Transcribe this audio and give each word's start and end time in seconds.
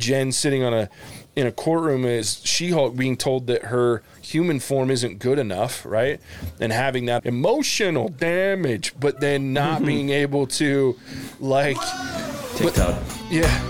Jen 0.00 0.32
sitting 0.32 0.62
on 0.64 0.72
a 0.72 0.88
in 1.36 1.46
a 1.46 1.52
courtroom 1.52 2.04
is 2.04 2.40
She-Hulk 2.44 2.96
being 2.96 3.16
told 3.16 3.46
that 3.46 3.66
her 3.66 4.02
human 4.20 4.58
form 4.58 4.90
isn't 4.90 5.20
good 5.20 5.38
enough, 5.38 5.86
right? 5.86 6.20
And 6.58 6.72
having 6.72 7.06
that 7.06 7.24
emotional 7.24 8.08
damage, 8.08 8.94
but 8.98 9.20
then 9.20 9.52
not 9.52 9.84
being 9.86 10.10
able 10.10 10.46
to 10.48 10.98
like 11.38 11.76
TikTok. 12.56 13.00
yeah. 13.30 13.66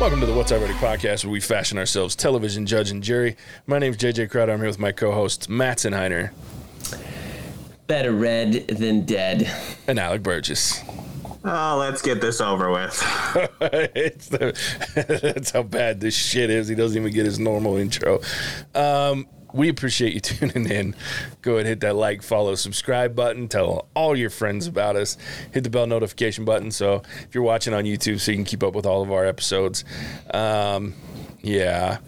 Welcome 0.00 0.20
to 0.20 0.26
the 0.26 0.34
What's 0.34 0.52
Our 0.52 0.58
Verdict 0.58 0.80
podcast, 0.80 1.24
where 1.24 1.32
we 1.32 1.40
fashion 1.40 1.78
ourselves 1.78 2.14
television 2.14 2.66
judge 2.66 2.90
and 2.90 3.02
jury. 3.02 3.36
My 3.66 3.78
name 3.78 3.92
is 3.92 3.96
JJ 3.96 4.28
Crowder. 4.28 4.52
I'm 4.52 4.58
here 4.58 4.68
with 4.68 4.78
my 4.78 4.92
co-hosts 4.92 5.48
Matt 5.48 5.78
Senheiner 5.78 6.32
Better 7.86 8.12
red 8.12 8.66
than 8.68 9.04
dead. 9.04 9.50
and 9.86 9.98
Alec 9.98 10.22
Burgess. 10.22 10.82
Oh, 11.46 11.76
let's 11.78 12.00
get 12.00 12.22
this 12.22 12.40
over 12.40 12.70
with. 12.70 13.02
it's 13.60 14.28
the, 14.28 14.56
that's 15.34 15.50
how 15.50 15.62
bad 15.62 16.00
this 16.00 16.16
shit 16.16 16.48
is. 16.48 16.68
He 16.68 16.74
doesn't 16.74 16.96
even 16.98 17.12
get 17.12 17.26
his 17.26 17.38
normal 17.38 17.76
intro. 17.76 18.20
Um, 18.74 19.26
we 19.52 19.68
appreciate 19.68 20.14
you 20.14 20.20
tuning 20.50 20.70
in. 20.70 20.94
Go 21.42 21.54
ahead, 21.54 21.66
hit 21.66 21.80
that 21.80 21.96
like, 21.96 22.22
follow, 22.22 22.54
subscribe 22.54 23.14
button. 23.14 23.48
Tell 23.48 23.88
all 23.94 24.16
your 24.16 24.30
friends 24.30 24.66
about 24.66 24.96
us. 24.96 25.18
Hit 25.52 25.64
the 25.64 25.70
bell 25.70 25.86
notification 25.86 26.46
button. 26.46 26.70
So 26.70 27.02
if 27.22 27.34
you're 27.34 27.44
watching 27.44 27.74
on 27.74 27.84
YouTube, 27.84 28.20
so 28.20 28.32
you 28.32 28.38
can 28.38 28.44
keep 28.46 28.62
up 28.62 28.74
with 28.74 28.86
all 28.86 29.02
of 29.02 29.12
our 29.12 29.26
episodes. 29.26 29.84
Um, 30.32 30.94
yeah, 31.42 31.98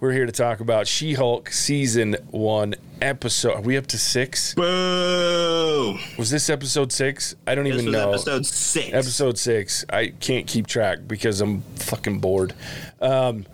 we're 0.00 0.12
here 0.12 0.24
to 0.26 0.32
talk 0.32 0.60
about 0.60 0.86
She-Hulk 0.86 1.50
season 1.50 2.16
one 2.30 2.74
episode. 3.02 3.54
Are 3.56 3.60
we 3.60 3.76
up 3.76 3.86
to 3.88 3.98
six? 3.98 4.54
Boo! 4.54 5.98
Was 6.18 6.30
this 6.30 6.48
episode 6.48 6.90
six? 6.92 7.34
I 7.46 7.54
don't 7.54 7.64
This 7.64 7.80
even 7.82 7.92
know. 7.92 8.10
episode 8.10 8.46
six. 8.46 8.92
Episode 8.94 9.38
six. 9.38 9.84
I 9.90 10.08
can't 10.08 10.46
keep 10.46 10.66
track 10.66 11.00
because 11.06 11.40
I'm 11.40 11.62
fucking 11.76 12.20
bored. 12.20 12.54
Um, 13.00 13.46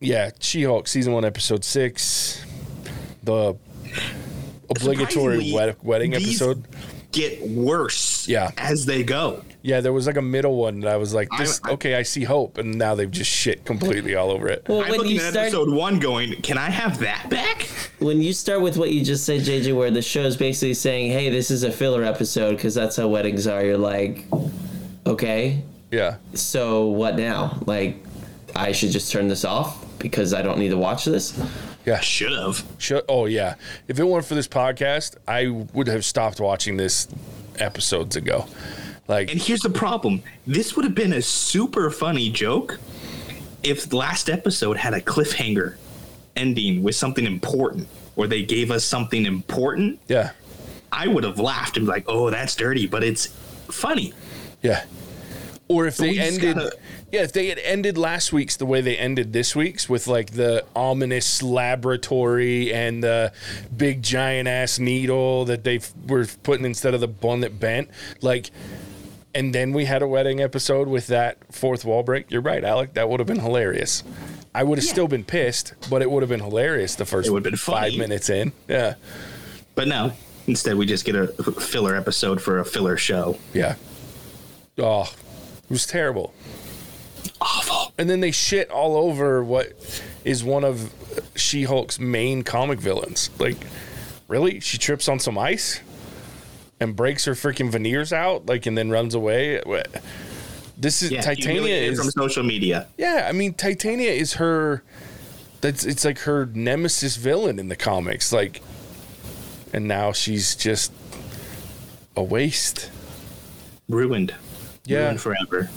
yeah, 0.00 0.30
She 0.40 0.64
Hulk 0.64 0.88
season 0.88 1.12
one, 1.12 1.24
episode 1.24 1.64
six. 1.64 2.44
The 3.22 3.54
obligatory 4.68 5.52
wed- 5.52 5.76
wedding 5.82 6.10
these 6.12 6.40
episode. 6.42 6.64
Get 7.12 7.46
worse. 7.46 8.26
Yeah. 8.26 8.50
As 8.58 8.86
they 8.86 9.02
go. 9.04 9.44
Yeah, 9.64 9.80
there 9.80 9.92
was 9.92 10.08
like 10.08 10.16
a 10.16 10.22
middle 10.22 10.56
one 10.56 10.80
that 10.80 10.92
I 10.92 10.96
was 10.96 11.14
like, 11.14 11.28
this, 11.38 11.60
I- 11.62 11.68
I- 11.68 11.72
okay, 11.74 11.94
I 11.94 12.02
see 12.02 12.24
hope, 12.24 12.58
and 12.58 12.76
now 12.76 12.94
they've 12.96 13.08
just 13.10 13.30
shit 13.30 13.64
completely 13.64 14.16
all 14.16 14.30
over 14.32 14.48
it. 14.48 14.64
Well, 14.68 14.80
I'm 14.82 14.88
when 14.90 14.98
looking 14.98 15.12
you 15.16 15.22
at 15.22 15.30
start 15.32 15.46
episode 15.48 15.70
one 15.72 16.00
going, 16.00 16.32
can 16.42 16.58
I 16.58 16.68
have 16.70 16.98
that 16.98 17.28
back? 17.30 17.68
when 18.00 18.20
you 18.20 18.32
start 18.32 18.60
with 18.60 18.76
what 18.76 18.90
you 18.90 19.04
just 19.04 19.24
said, 19.24 19.42
JJ, 19.42 19.76
where 19.76 19.92
the 19.92 20.02
show 20.02 20.22
is 20.22 20.36
basically 20.36 20.74
saying, 20.74 21.12
"Hey, 21.12 21.30
this 21.30 21.52
is 21.52 21.62
a 21.62 21.70
filler 21.70 22.02
episode 22.02 22.56
because 22.56 22.74
that's 22.74 22.96
how 22.96 23.06
weddings 23.06 23.46
are." 23.46 23.64
You're 23.64 23.78
like, 23.78 24.24
okay, 25.06 25.62
Yeah, 25.92 26.16
so 26.34 26.86
what 26.86 27.16
now? 27.16 27.60
Like, 27.66 28.02
I 28.56 28.72
should 28.72 28.90
just 28.90 29.12
turn 29.12 29.28
this 29.28 29.44
off 29.44 29.84
because 30.00 30.34
I 30.34 30.42
don't 30.42 30.58
need 30.58 30.70
to 30.70 30.76
watch 30.78 31.04
this. 31.04 31.38
Yeah. 31.84 32.00
Should 32.00 32.32
have. 32.32 32.64
Should, 32.78 33.04
oh 33.08 33.26
yeah. 33.26 33.54
If 33.88 33.98
it 33.98 34.04
weren't 34.04 34.24
for 34.24 34.34
this 34.34 34.48
podcast, 34.48 35.16
I 35.26 35.48
would 35.72 35.88
have 35.88 36.04
stopped 36.04 36.40
watching 36.40 36.76
this 36.76 37.08
episodes 37.58 38.16
ago. 38.16 38.46
Like, 39.08 39.30
And 39.30 39.40
here's 39.40 39.60
the 39.60 39.70
problem. 39.70 40.22
This 40.46 40.76
would 40.76 40.84
have 40.84 40.94
been 40.94 41.12
a 41.12 41.22
super 41.22 41.90
funny 41.90 42.30
joke 42.30 42.78
if 43.62 43.88
the 43.88 43.96
last 43.96 44.30
episode 44.30 44.76
had 44.76 44.94
a 44.94 45.00
cliffhanger 45.00 45.76
ending 46.36 46.82
with 46.82 46.94
something 46.94 47.26
important, 47.26 47.88
or 48.16 48.26
they 48.26 48.42
gave 48.42 48.70
us 48.70 48.84
something 48.84 49.26
important. 49.26 49.98
yeah, 50.08 50.30
I 50.90 51.06
would 51.08 51.24
have 51.24 51.38
laughed 51.38 51.76
and 51.76 51.86
be 51.86 51.90
like, 51.92 52.04
"Oh, 52.06 52.30
that's 52.30 52.54
dirty," 52.54 52.86
but 52.86 53.02
it's 53.04 53.26
funny. 53.68 54.12
Yeah. 54.62 54.84
Or 55.72 55.86
if 55.86 55.96
they 55.96 56.18
ended, 56.18 56.54
gotta- 56.56 56.76
yeah, 57.10 57.22
if 57.22 57.32
they 57.32 57.46
had 57.48 57.58
ended 57.58 57.96
last 57.98 58.32
week's 58.32 58.56
the 58.56 58.66
way 58.66 58.80
they 58.80 58.96
ended 58.96 59.32
this 59.32 59.56
week's 59.56 59.88
with 59.88 60.06
like 60.06 60.32
the 60.32 60.64
ominous 60.76 61.42
laboratory 61.42 62.72
and 62.72 63.02
the 63.02 63.32
big 63.76 64.02
giant 64.02 64.48
ass 64.48 64.78
needle 64.78 65.44
that 65.46 65.64
they 65.64 65.80
were 66.06 66.26
putting 66.42 66.64
instead 66.66 66.94
of 66.94 67.00
the 67.00 67.08
one 67.08 67.40
that 67.40 67.58
bent, 67.58 67.88
like, 68.20 68.50
and 69.34 69.54
then 69.54 69.72
we 69.72 69.86
had 69.86 70.02
a 70.02 70.06
wedding 70.06 70.40
episode 70.40 70.88
with 70.88 71.06
that 71.06 71.38
fourth 71.52 71.84
wall 71.84 72.02
break. 72.02 72.30
You're 72.30 72.42
right, 72.42 72.62
Alec. 72.62 72.94
That 72.94 73.08
would 73.08 73.18
have 73.20 73.26
been 73.26 73.40
hilarious. 73.40 74.02
I 74.54 74.62
would 74.64 74.76
have 74.76 74.84
still 74.84 75.08
been 75.08 75.24
pissed, 75.24 75.72
but 75.88 76.02
it 76.02 76.10
would 76.10 76.22
have 76.22 76.28
been 76.28 76.40
hilarious 76.40 76.94
the 76.96 77.06
first 77.06 77.28
It 77.28 77.32
would 77.32 77.42
have 77.44 77.50
been 77.50 77.56
five 77.56 77.92
funny. 77.92 77.96
minutes 77.98 78.28
in. 78.28 78.52
Yeah, 78.68 78.94
But 79.74 79.88
no, 79.88 80.12
instead 80.46 80.76
we 80.76 80.84
just 80.84 81.06
get 81.06 81.14
a 81.14 81.28
filler 81.28 81.96
episode 81.96 82.42
for 82.42 82.58
a 82.58 82.64
filler 82.64 82.98
show. 82.98 83.38
yeah. 83.54 83.76
Oh, 84.78 85.10
was 85.72 85.86
terrible. 85.86 86.32
Awful. 87.40 87.92
And 87.98 88.08
then 88.08 88.20
they 88.20 88.30
shit 88.30 88.70
all 88.70 88.96
over 88.96 89.42
what 89.42 89.72
is 90.24 90.44
one 90.44 90.64
of 90.64 90.92
She 91.34 91.64
Hulk's 91.64 91.98
main 91.98 92.42
comic 92.42 92.78
villains. 92.80 93.30
Like, 93.38 93.56
really? 94.28 94.60
She 94.60 94.78
trips 94.78 95.08
on 95.08 95.18
some 95.18 95.36
ice 95.38 95.80
and 96.80 96.94
breaks 96.96 97.24
her 97.24 97.32
freaking 97.34 97.70
veneers 97.70 98.12
out, 98.12 98.46
like, 98.46 98.66
and 98.66 98.76
then 98.76 98.90
runs 98.90 99.14
away. 99.14 99.60
What- 99.64 99.88
This 100.76 101.02
is 101.02 101.10
Yeah, 101.12 101.20
Titania 101.20 101.76
is 101.76 101.98
from 101.98 102.10
social 102.10 102.42
media. 102.42 102.88
yeah. 102.98 103.26
I 103.28 103.32
mean, 103.32 103.54
Titania 103.54 104.10
is 104.10 104.34
her. 104.34 104.82
That's 105.60 105.84
it's 105.84 106.04
like 106.04 106.18
her 106.20 106.46
nemesis 106.46 107.14
villain 107.16 107.60
in 107.60 107.68
the 107.68 107.76
comics. 107.76 108.32
Like, 108.32 108.60
and 109.72 109.86
now 109.86 110.10
she's 110.12 110.56
just 110.56 110.90
a 112.16 112.22
waste. 112.22 112.90
Ruined. 113.88 114.34
Yeah. 114.84 115.04
Ruined 115.04 115.20
forever. 115.20 115.70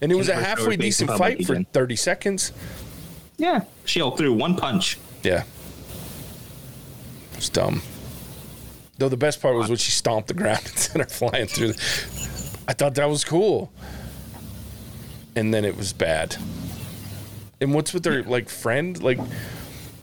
And 0.00 0.12
it 0.12 0.14
was 0.14 0.28
a 0.28 0.32
Never 0.32 0.40
show 0.42 0.50
her 0.50 0.56
halfway 0.56 0.76
decent 0.76 1.10
fight 1.12 1.44
for 1.46 1.52
again. 1.54 1.66
thirty 1.72 1.96
seconds. 1.96 2.52
Yeah. 3.36 3.62
She 3.84 4.00
all 4.00 4.16
threw 4.16 4.32
one 4.32 4.56
punch. 4.56 4.98
Yeah. 5.22 5.44
It's 7.34 7.48
dumb. 7.48 7.82
Though 8.98 9.08
the 9.08 9.16
best 9.16 9.40
part 9.40 9.54
was 9.54 9.68
when 9.68 9.78
she 9.78 9.92
stomped 9.92 10.28
the 10.28 10.34
ground 10.34 10.58
and 10.64 10.76
sent 10.78 11.04
her 11.04 11.08
flying 11.08 11.46
through. 11.46 11.72
The, 11.72 12.58
I 12.66 12.72
thought 12.72 12.94
that 12.96 13.08
was 13.08 13.24
cool. 13.24 13.72
And 15.36 15.54
then 15.54 15.64
it 15.64 15.76
was 15.76 15.92
bad. 15.92 16.36
And 17.60 17.74
what's 17.74 17.94
with 17.94 18.02
their 18.02 18.22
like 18.24 18.48
friend? 18.48 19.00
Like, 19.00 19.18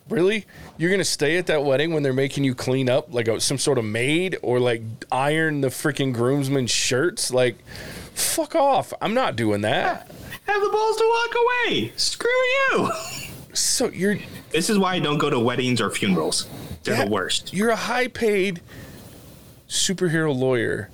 really? 0.09 0.45
You're 0.77 0.91
gonna 0.91 1.03
stay 1.03 1.37
at 1.37 1.47
that 1.47 1.63
wedding 1.65 1.93
when 1.93 2.03
they're 2.03 2.13
making 2.13 2.43
you 2.45 2.55
clean 2.55 2.89
up 2.89 3.13
like 3.13 3.27
a, 3.27 3.39
some 3.41 3.57
sort 3.57 3.77
of 3.77 3.85
maid 3.85 4.37
or 4.41 4.59
like 4.59 4.81
iron 5.11 5.61
the 5.61 5.67
freaking 5.69 6.13
groomsmen's 6.13 6.71
shirts? 6.71 7.31
Like, 7.31 7.57
fuck 8.35 8.55
off! 8.55 8.93
I'm 9.01 9.13
not 9.13 9.35
doing 9.35 9.61
that. 9.61 10.11
Have 10.47 10.61
the 10.61 10.69
balls 10.69 10.97
to 10.97 11.03
walk 11.07 11.35
away. 11.69 11.91
Screw 11.95 12.29
you. 12.29 12.91
So 13.53 13.89
you're 13.89 14.17
This 14.51 14.69
is 14.69 14.77
why 14.77 14.95
I 14.95 14.99
don't 14.99 15.17
go 15.17 15.29
to 15.29 15.39
weddings 15.39 15.79
or 15.81 15.89
funerals. 15.89 16.45
They're 16.83 16.95
Yeah. 16.95 17.05
the 17.05 17.11
worst. 17.11 17.53
You're 17.53 17.69
a 17.69 17.75
high 17.75 18.07
paid 18.07 18.61
superhero 19.69 20.35
lawyer. 20.37 20.89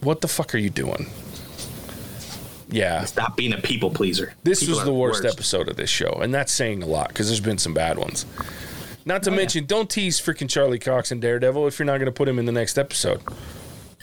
What 0.00 0.20
the 0.20 0.28
fuck 0.28 0.54
are 0.54 0.58
you 0.58 0.70
doing? 0.70 1.06
Yeah. 2.68 3.04
Stop 3.04 3.36
being 3.36 3.52
a 3.52 3.58
people 3.58 3.90
pleaser. 3.90 4.32
This 4.42 4.60
People 4.60 4.76
was 4.76 4.84
the 4.84 4.92
worst, 4.94 5.24
episode 5.24 5.68
of 5.68 5.76
this 5.76 5.90
show, 5.90 6.18
and 6.22 6.32
that's 6.34 6.50
saying 6.50 6.82
a 6.82 6.86
lot 6.86 7.08
because 7.08 7.28
there's 7.28 7.40
been 7.40 7.58
some 7.58 7.74
bad 7.74 7.98
ones. 7.98 8.24
Not 9.04 9.22
to 9.24 9.30
Oh, 9.30 9.34
mention, 9.34 9.66
don't 9.66 9.90
tease 9.90 10.20
freaking 10.20 10.48
Charlie 10.48 10.78
Cox 10.78 11.10
and 11.10 11.20
Daredevil 11.20 11.66
if 11.66 11.78
you're 11.78 11.86
not 11.86 11.98
going 11.98 12.06
to 12.06 12.12
put 12.12 12.28
him 12.28 12.38
in 12.38 12.46
the 12.46 12.52
next 12.52 12.78
episode. 12.78 13.20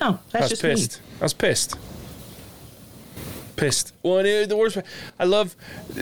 No, 0.02 0.08
I 0.08 0.10
Oh, 0.12 0.20
that's 0.32 0.42
was 0.44 0.50
just 0.52 0.62
pissed. 0.62 1.02
I 1.20 1.24
was 1.24 1.34
pissed. 1.34 1.76
Pissed. 3.56 3.94
Well, 4.04 4.20
and, 4.20 4.28
uh, 4.28 4.46
the 4.48 4.56
worst. 4.58 4.78
I 5.20 5.26
love 5.26 5.56
uh, 5.98 6.02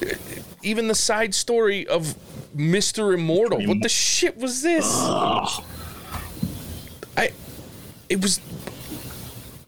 even 0.61 0.87
the 0.87 0.95
side 0.95 1.33
story 1.33 1.87
of 1.87 2.15
Mister 2.53 3.13
Immortal. 3.13 3.65
What 3.65 3.81
the 3.81 3.89
shit 3.89 4.37
was 4.37 4.61
this? 4.61 4.85
Ugh. 4.87 5.63
I. 7.17 7.31
It 8.09 8.21
was. 8.21 8.39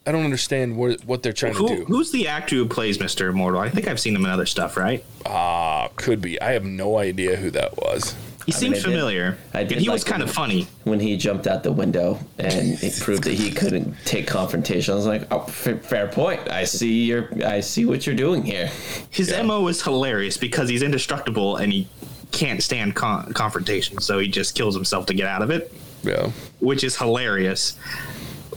I 0.06 0.12
don't 0.12 0.24
understand 0.24 0.76
what 0.78 1.04
what 1.06 1.24
they're 1.24 1.34
trying 1.34 1.54
Who, 1.56 1.68
to 1.68 1.76
do. 1.78 1.86
who's 1.86 2.12
the 2.12 2.28
actor 2.28 2.56
who 2.56 2.66
plays 2.68 2.98
Mr. 3.00 3.30
Immortal? 3.30 3.60
I 3.60 3.70
think 3.70 3.88
I've 3.88 4.00
seen 4.00 4.16
him 4.16 4.24
in 4.26 4.32
other 4.32 4.46
stuff, 4.46 4.78
right? 4.78 5.04
Ah, 5.26 5.90
could 5.96 6.22
be. 6.22 6.40
I 6.42 6.52
have 6.54 6.64
no 6.64 6.98
idea 6.98 7.36
who 7.38 7.50
that 7.52 7.76
was. 7.78 8.16
He 8.50 8.56
I 8.56 8.58
seemed 8.58 8.72
mean, 8.74 8.82
I 8.82 8.84
did- 8.86 8.92
familiar. 8.92 9.38
I 9.54 9.64
did 9.64 9.72
and 9.74 9.82
he 9.82 9.90
was 9.90 10.04
kind 10.04 10.24
of 10.24 10.32
funny. 10.32 10.68
When 10.84 11.00
he 11.00 11.16
jumped 11.18 11.46
out 11.46 11.62
the 11.62 11.72
window 11.72 12.18
and 12.40 12.82
it 12.84 13.00
proved 13.00 13.24
that 13.26 13.34
he 13.36 13.52
couldn't 13.52 13.96
take 14.06 14.26
confrontation, 14.26 14.92
I 14.94 14.98
was 14.98 15.06
like, 15.06 15.28
"Oh, 15.32 15.44
f- 15.48 15.84
fair 15.84 16.08
point. 16.08 16.50
I 16.50 16.64
see 16.64 17.04
your, 17.06 17.30
I 17.46 17.60
see 17.60 17.86
what 17.86 18.08
you're 18.08 18.16
doing 18.16 18.44
here." 18.44 18.72
His 19.12 19.32
MO 19.32 19.68
is 19.68 19.84
hilarious 19.84 20.36
because 20.38 20.68
he's 20.68 20.82
indestructible 20.82 21.58
and 21.58 21.72
he 21.72 21.88
can't 22.32 22.64
stand 22.64 22.96
con- 22.96 23.32
confrontation, 23.34 24.02
so 24.02 24.18
he 24.18 24.28
just 24.28 24.56
kills 24.56 24.74
himself 24.74 25.06
to 25.08 25.14
get 25.14 25.28
out 25.28 25.44
of 25.44 25.52
it, 25.52 25.72
Yeah. 26.04 26.32
which 26.60 26.84
is 26.84 26.96
hilarious. 26.98 27.74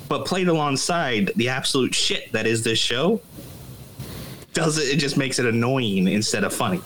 But 0.09 0.25
played 0.25 0.49
alongside 0.49 1.33
the 1.37 1.51
absolute 1.51 1.95
shit 1.95 2.33
that 2.33 2.47
is 2.47 2.63
this 2.63 2.79
show, 2.79 3.21
does 4.55 4.79
it? 4.79 4.95
It 4.95 4.97
just 4.99 5.17
makes 5.17 5.39
it 5.39 5.47
annoying 5.47 6.09
instead 6.09 6.45
of 6.45 6.53
funny. 6.55 6.81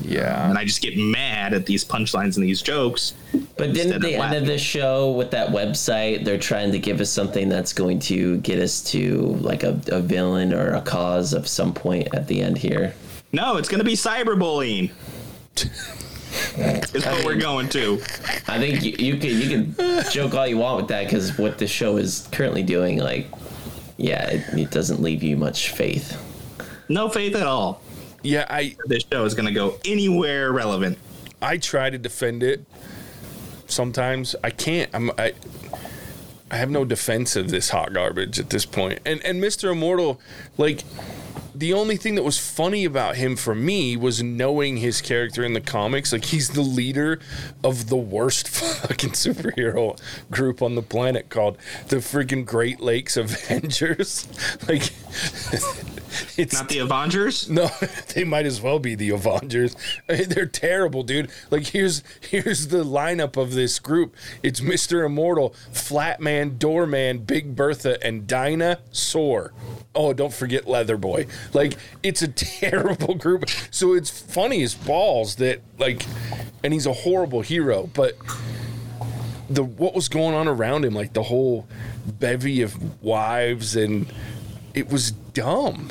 Yeah. 0.00 0.48
and 0.48 0.58
I 0.58 0.64
just 0.64 0.82
get 0.82 0.96
mad 0.96 1.54
at 1.54 1.66
these 1.66 1.84
punchlines 1.84 2.36
and 2.36 2.44
these 2.44 2.62
jokes. 2.62 3.14
But 3.56 3.68
instead 3.68 3.74
didn't 3.74 3.96
of 3.96 4.02
the 4.02 4.14
end 4.14 4.24
of 4.24 4.30
laughing. 4.30 4.44
the 4.46 4.58
show 4.58 5.12
with 5.12 5.30
that 5.30 5.48
website, 5.48 6.24
they're 6.24 6.38
trying 6.38 6.72
to 6.72 6.78
give 6.78 7.00
us 7.00 7.10
something 7.10 7.48
that's 7.48 7.72
going 7.72 8.00
to 8.00 8.38
get 8.38 8.58
us 8.58 8.82
to 8.92 9.22
like 9.40 9.62
a, 9.62 9.80
a 9.88 10.00
villain 10.00 10.52
or 10.52 10.74
a 10.74 10.82
cause 10.82 11.32
of 11.32 11.46
some 11.46 11.72
point 11.72 12.08
at 12.14 12.26
the 12.26 12.40
end 12.40 12.58
here. 12.58 12.94
No, 13.32 13.56
it's 13.56 13.68
going 13.68 13.78
to 13.80 13.84
be 13.84 13.94
cyberbullying. 13.94 14.90
is 16.56 17.04
what 17.04 17.24
we're 17.24 17.36
going 17.36 17.68
to. 17.70 18.00
I 18.48 18.58
think 18.58 18.82
you, 18.82 18.92
you 18.98 19.16
can 19.16 19.30
you 19.30 19.48
can 19.48 20.10
joke 20.10 20.34
all 20.34 20.46
you 20.46 20.58
want 20.58 20.76
with 20.78 20.88
that 20.88 21.04
because 21.04 21.38
what 21.38 21.58
the 21.58 21.66
show 21.66 21.96
is 21.96 22.28
currently 22.32 22.62
doing, 22.62 22.98
like, 22.98 23.26
yeah, 23.96 24.28
it, 24.30 24.58
it 24.58 24.70
doesn't 24.70 25.00
leave 25.00 25.22
you 25.22 25.36
much 25.36 25.70
faith. 25.70 26.20
No 26.88 27.08
faith 27.08 27.34
at 27.34 27.46
all. 27.46 27.80
Yeah, 28.24 28.46
I 28.48 28.76
This 28.86 29.04
show 29.10 29.24
is 29.24 29.34
going 29.34 29.46
to 29.46 29.52
go 29.52 29.78
anywhere 29.84 30.50
relevant. 30.50 30.98
I 31.42 31.58
try 31.58 31.90
to 31.90 31.98
defend 31.98 32.42
it. 32.42 32.64
Sometimes 33.66 34.34
I 34.42 34.50
can't. 34.50 34.90
I'm 34.92 35.10
I. 35.18 35.34
I 36.50 36.56
have 36.56 36.70
no 36.70 36.84
defense 36.84 37.36
of 37.36 37.50
this 37.50 37.70
hot 37.70 37.92
garbage 37.92 38.38
at 38.40 38.50
this 38.50 38.64
point. 38.64 39.00
And 39.04 39.22
and 39.24 39.42
Mr. 39.42 39.72
Immortal, 39.72 40.20
like 40.56 40.84
the 41.54 41.72
only 41.72 41.96
thing 41.96 42.16
that 42.16 42.22
was 42.22 42.38
funny 42.38 42.84
about 42.84 43.16
him 43.16 43.36
for 43.36 43.54
me 43.54 43.96
was 43.96 44.22
knowing 44.22 44.78
his 44.78 45.00
character 45.00 45.44
in 45.44 45.52
the 45.52 45.60
comics. 45.60 46.12
Like 46.12 46.24
he's 46.24 46.50
the 46.50 46.62
leader 46.62 47.20
of 47.62 47.88
the 47.88 47.96
worst 47.96 48.48
fucking 48.88 49.10
superhero 49.10 49.98
group 50.30 50.62
on 50.62 50.74
the 50.74 50.82
planet 50.82 51.28
called 51.28 51.58
the 51.88 51.96
freaking 51.96 52.44
Great 52.44 52.80
Lakes 52.80 53.16
Avengers. 53.16 54.28
Like 54.68 54.92
it's 56.38 56.54
Not 56.54 56.68
the 56.68 56.78
Avengers. 56.78 57.48
no, 57.50 57.68
they 58.14 58.24
might 58.24 58.46
as 58.46 58.60
well 58.60 58.78
be 58.78 58.94
the 58.94 59.10
Avengers. 59.10 59.76
They're 60.06 60.46
terrible, 60.46 61.02
dude. 61.02 61.30
Like 61.50 61.68
here's 61.68 62.02
here's 62.20 62.68
the 62.68 62.84
lineup 62.84 63.36
of 63.36 63.54
this 63.54 63.78
group. 63.78 64.14
It's 64.42 64.60
Mr. 64.60 65.04
Immortal, 65.04 65.54
Flatman, 65.72 66.58
Doorman, 66.58 67.18
Big 67.18 67.54
Bertha, 67.54 68.04
and 68.04 68.26
Dinah 68.26 68.80
Soar. 68.90 69.52
Oh, 69.94 70.12
don't 70.12 70.32
forget 70.32 70.64
Leatherboy. 70.64 71.28
Like 71.52 71.74
it's 72.02 72.22
a 72.22 72.28
terrible 72.28 73.14
group. 73.14 73.48
So 73.70 73.94
it's 73.94 74.10
funny 74.10 74.62
as 74.62 74.74
balls 74.74 75.36
that 75.36 75.60
like 75.78 76.04
and 76.62 76.72
he's 76.72 76.86
a 76.86 76.92
horrible 76.92 77.42
hero, 77.42 77.88
but 77.94 78.16
the 79.48 79.62
what 79.62 79.94
was 79.94 80.08
going 80.08 80.34
on 80.34 80.48
around 80.48 80.84
him, 80.84 80.94
like 80.94 81.12
the 81.12 81.22
whole 81.22 81.66
bevy 82.18 82.62
of 82.62 83.02
wives 83.02 83.76
and 83.76 84.12
it 84.74 84.90
was 84.90 85.12
dumb 85.12 85.88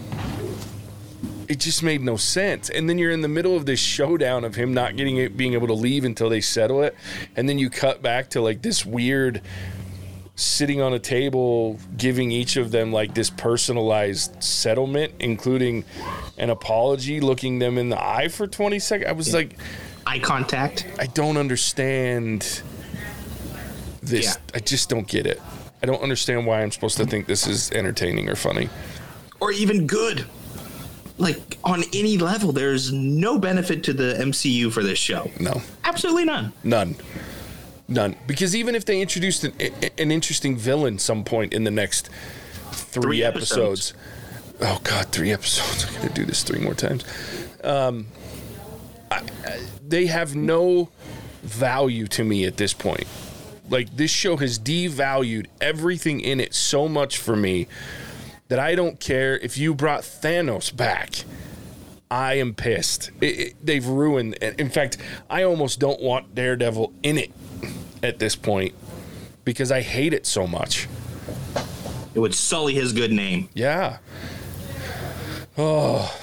it 1.53 1.59
just 1.59 1.83
made 1.83 2.01
no 2.01 2.17
sense. 2.17 2.71
And 2.71 2.89
then 2.89 2.97
you're 2.97 3.11
in 3.11 3.21
the 3.21 3.27
middle 3.27 3.55
of 3.55 3.67
this 3.67 3.79
showdown 3.79 4.43
of 4.43 4.55
him 4.55 4.73
not 4.73 4.95
getting 4.95 5.17
it, 5.17 5.37
being 5.37 5.53
able 5.53 5.67
to 5.67 5.75
leave 5.75 6.03
until 6.03 6.27
they 6.27 6.41
settle 6.41 6.81
it, 6.81 6.95
and 7.35 7.47
then 7.47 7.59
you 7.59 7.69
cut 7.69 8.01
back 8.01 8.31
to 8.31 8.41
like 8.41 8.63
this 8.63 8.83
weird 8.83 9.39
sitting 10.35 10.81
on 10.81 10.93
a 10.95 10.99
table 10.99 11.79
giving 11.95 12.31
each 12.31 12.57
of 12.57 12.71
them 12.71 12.91
like 12.91 13.13
this 13.13 13.29
personalized 13.29 14.43
settlement 14.43 15.13
including 15.19 15.85
an 16.39 16.49
apology 16.49 17.19
looking 17.19 17.59
them 17.59 17.77
in 17.77 17.89
the 17.89 18.03
eye 18.03 18.27
for 18.27 18.47
20 18.47 18.79
seconds 18.79 19.07
i 19.07 19.11
was 19.11 19.31
like 19.31 19.55
Eye 20.07 20.17
contact. 20.17 20.87
i 20.97 21.05
don't 21.05 21.37
understand 21.37 22.63
this 24.01 24.25
Yeah. 24.25 24.55
i 24.55 24.59
just 24.59 24.89
don't 24.89 25.07
get 25.07 25.27
it 25.27 25.39
i 25.83 25.85
don't 25.85 26.01
understand 26.01 26.47
why 26.47 26.63
i'm 26.63 26.71
supposed 26.71 26.97
to 26.97 27.05
think 27.05 27.27
this 27.27 27.45
is 27.45 27.69
entertaining 27.71 28.27
or 28.27 28.35
funny 28.35 28.69
or 29.39 29.51
even 29.51 29.85
good. 29.85 30.25
Like 31.23 31.57
on 31.63 31.83
any 31.93 32.17
level, 32.17 32.51
there's 32.51 32.91
no 32.91 33.39
benefit 33.39 33.83
to 33.85 33.93
the 33.93 34.15
MCU 34.19 34.71
for 34.71 34.83
this 34.83 34.99
show. 34.99 35.31
no 35.39 35.61
Absolutely 35.85 36.25
none. 36.25 36.51
None. 36.63 36.95
None. 37.87 38.15
Because 38.27 38.55
even 38.55 38.75
if 38.75 38.85
they 38.85 39.01
introduced 39.01 39.43
an, 39.43 39.53
an 39.97 40.11
interesting 40.11 40.57
villain 40.57 40.99
some 40.99 41.23
point 41.23 41.53
in 41.53 41.63
the 41.63 41.71
next 41.71 42.09
three, 42.71 43.01
Three 43.01 43.23
episodes. 43.23 43.93
episodes. 43.93 43.93
Oh 44.61 44.79
God, 44.83 45.07
three 45.07 45.31
episodes! 45.31 45.85
I'm 45.87 46.01
gonna 46.01 46.13
do 46.13 46.25
this 46.25 46.43
three 46.43 46.59
more 46.59 46.73
times. 46.75 47.03
Um, 47.63 48.07
I, 49.11 49.21
they 49.85 50.05
have 50.07 50.35
no 50.35 50.89
value 51.41 52.07
to 52.07 52.23
me 52.23 52.45
at 52.45 52.57
this 52.57 52.73
point. 52.73 53.05
Like 53.69 53.95
this 53.95 54.11
show 54.11 54.37
has 54.37 54.59
devalued 54.59 55.47
everything 55.59 56.19
in 56.21 56.39
it 56.39 56.53
so 56.53 56.87
much 56.87 57.17
for 57.17 57.35
me 57.35 57.67
that 58.53 58.59
I 58.59 58.75
don't 58.75 58.99
care 58.99 59.35
if 59.39 59.57
you 59.57 59.73
brought 59.73 60.01
Thanos 60.01 60.77
back. 60.77 61.23
I 62.11 62.35
am 62.35 62.53
pissed. 62.53 63.09
It, 63.19 63.39
it, 63.39 63.55
they've 63.65 63.83
ruined. 63.83 64.35
In 64.35 64.69
fact, 64.69 64.99
I 65.27 65.41
almost 65.41 65.79
don't 65.79 65.99
want 65.99 66.35
Daredevil 66.35 66.93
in 67.01 67.17
it 67.17 67.31
at 68.03 68.19
this 68.19 68.35
point 68.35 68.75
because 69.43 69.71
I 69.71 69.81
hate 69.81 70.13
it 70.13 70.27
so 70.27 70.45
much. 70.45 70.87
It 72.13 72.19
would 72.19 72.35
sully 72.35 72.75
his 72.75 72.93
good 72.93 73.11
name. 73.11 73.49
Yeah. 73.55 73.97
Oh, 75.57 76.15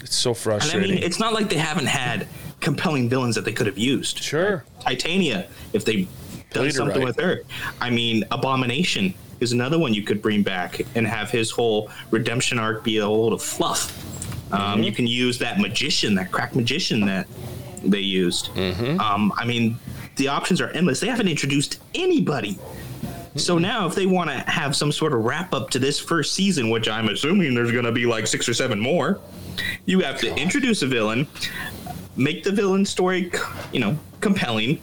it's 0.00 0.16
so 0.16 0.30
And 0.30 0.36
I 0.36 0.40
frustrating. 0.40 0.90
mean, 0.96 1.04
it's 1.04 1.20
not 1.20 1.32
like 1.32 1.50
they 1.50 1.58
haven't 1.58 1.86
had 1.86 2.26
compelling 2.58 3.08
villains 3.08 3.36
that 3.36 3.44
they 3.44 3.52
could 3.52 3.68
have 3.68 3.78
used. 3.78 4.18
sure. 4.18 4.64
Titania, 4.80 5.48
if 5.72 5.84
they 5.84 6.08
done 6.50 6.72
something 6.72 6.96
right. 6.98 7.04
with 7.04 7.20
her. 7.20 7.42
I 7.80 7.90
mean, 7.90 8.24
Abomination 8.32 9.14
is 9.40 9.52
another 9.52 9.78
one 9.78 9.94
you 9.94 10.02
could 10.02 10.22
bring 10.22 10.42
back 10.42 10.80
and 10.94 11.06
have 11.06 11.30
his 11.30 11.50
whole 11.50 11.90
redemption 12.10 12.58
arc 12.58 12.84
be 12.84 12.98
a 12.98 13.08
load 13.08 13.32
of 13.32 13.42
fluff. 13.42 13.90
Um, 14.52 14.60
Mm-hmm. 14.60 14.82
You 14.82 14.92
can 14.92 15.06
use 15.06 15.38
that 15.38 15.58
magician, 15.60 16.14
that 16.16 16.30
crack 16.32 16.54
magician 16.54 17.00
that 17.06 17.26
they 17.84 18.00
used. 18.00 18.46
Mm-hmm. 18.54 19.00
Um, 19.00 19.32
I 19.36 19.44
mean, 19.44 19.78
the 20.16 20.28
options 20.28 20.60
are 20.60 20.68
endless. 20.70 21.00
They 21.00 21.08
haven't 21.08 21.28
introduced 21.28 21.80
anybody. 21.94 22.58
So 23.36 23.58
now, 23.58 23.86
if 23.86 23.94
they 23.94 24.06
want 24.06 24.28
to 24.30 24.38
have 24.50 24.74
some 24.74 24.90
sort 24.90 25.12
of 25.12 25.24
wrap 25.24 25.54
up 25.54 25.70
to 25.70 25.78
this 25.78 26.00
first 26.00 26.34
season, 26.34 26.68
which 26.68 26.88
I'm 26.88 27.08
assuming 27.08 27.54
there's 27.54 27.70
going 27.70 27.84
to 27.84 27.92
be 27.92 28.04
like 28.04 28.26
six 28.26 28.48
or 28.48 28.54
seven 28.54 28.80
more, 28.80 29.20
you 29.86 30.00
have 30.00 30.18
to 30.20 30.34
introduce 30.36 30.82
a 30.82 30.86
villain, 30.86 31.28
make 32.16 32.42
the 32.42 32.50
villain 32.50 32.84
story, 32.84 33.30
you 33.72 33.78
know, 33.78 33.96
compelling, 34.20 34.82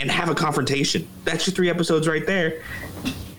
and 0.00 0.10
have 0.10 0.28
a 0.30 0.34
confrontation. 0.34 1.06
That's 1.24 1.46
your 1.46 1.54
three 1.54 1.70
episodes 1.70 2.08
right 2.08 2.26
there. 2.26 2.62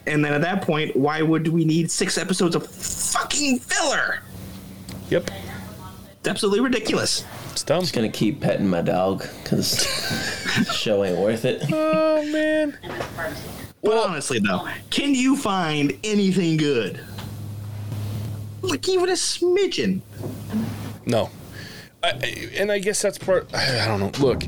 And 0.08 0.24
then 0.26 0.34
at 0.34 0.42
that 0.42 0.62
point, 0.64 0.96
why 0.96 1.22
would 1.22 1.48
we 1.48 1.64
need 1.66 1.92
six 1.92 2.18
episodes 2.18 2.56
of 2.56 2.66
fucking 2.68 3.60
filler? 3.60 4.20
Yep. 5.10 5.30
It's 6.20 6.28
absolutely 6.28 6.62
ridiculous. 6.62 7.26
It's 7.52 7.64
dumb. 7.64 7.82
Just 7.82 7.94
gonna 7.94 8.10
keep 8.10 8.40
petting 8.42 8.68
my 8.68 8.82
dog 8.82 9.26
because 9.44 9.72
the 10.58 10.72
show 10.74 11.04
ain't 11.04 11.18
worth 11.20 11.46
it. 11.46 11.64
Oh 11.72 12.26
man. 12.32 12.78
But 13.84 13.98
honestly, 13.98 14.40
though, 14.40 14.68
can 14.90 15.14
you 15.16 15.36
find 15.36 15.98
anything 16.04 16.58
good? 16.58 17.00
Like 18.62 18.88
even 18.88 19.10
a 19.10 19.14
smidgen. 19.14 20.02
No. 21.06 21.30
I, 22.04 22.10
I- 22.12 22.50
and 22.56 22.72
I 22.72 22.80
guess 22.80 23.02
that's 23.02 23.18
part. 23.18 23.52
I 23.56 23.86
don't 23.88 24.00
know. 24.00 24.12
Look, 24.26 24.44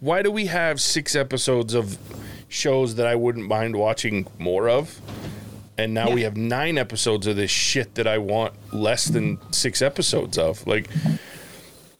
why 0.00 0.22
do 0.22 0.30
we 0.30 0.46
have 0.46 0.80
six 0.80 1.14
episodes 1.14 1.74
of 1.74 1.96
shows 2.52 2.96
that 2.96 3.06
I 3.06 3.14
wouldn't 3.14 3.48
mind 3.48 3.76
watching 3.76 4.26
more 4.38 4.68
of? 4.68 5.00
And 5.78 5.94
now 5.94 6.10
we 6.10 6.22
have 6.22 6.36
nine 6.36 6.76
episodes 6.76 7.26
of 7.26 7.36
this 7.36 7.50
shit 7.50 7.94
that 7.94 8.06
I 8.06 8.18
want 8.18 8.52
less 8.74 9.06
than 9.06 9.38
six 9.52 9.80
episodes 9.80 10.36
of. 10.36 10.66
Like, 10.66 10.88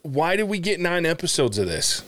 why 0.02 0.36
did 0.36 0.44
we 0.44 0.58
get 0.58 0.78
nine 0.78 1.06
episodes 1.06 1.56
of 1.56 1.66
this? 1.66 2.02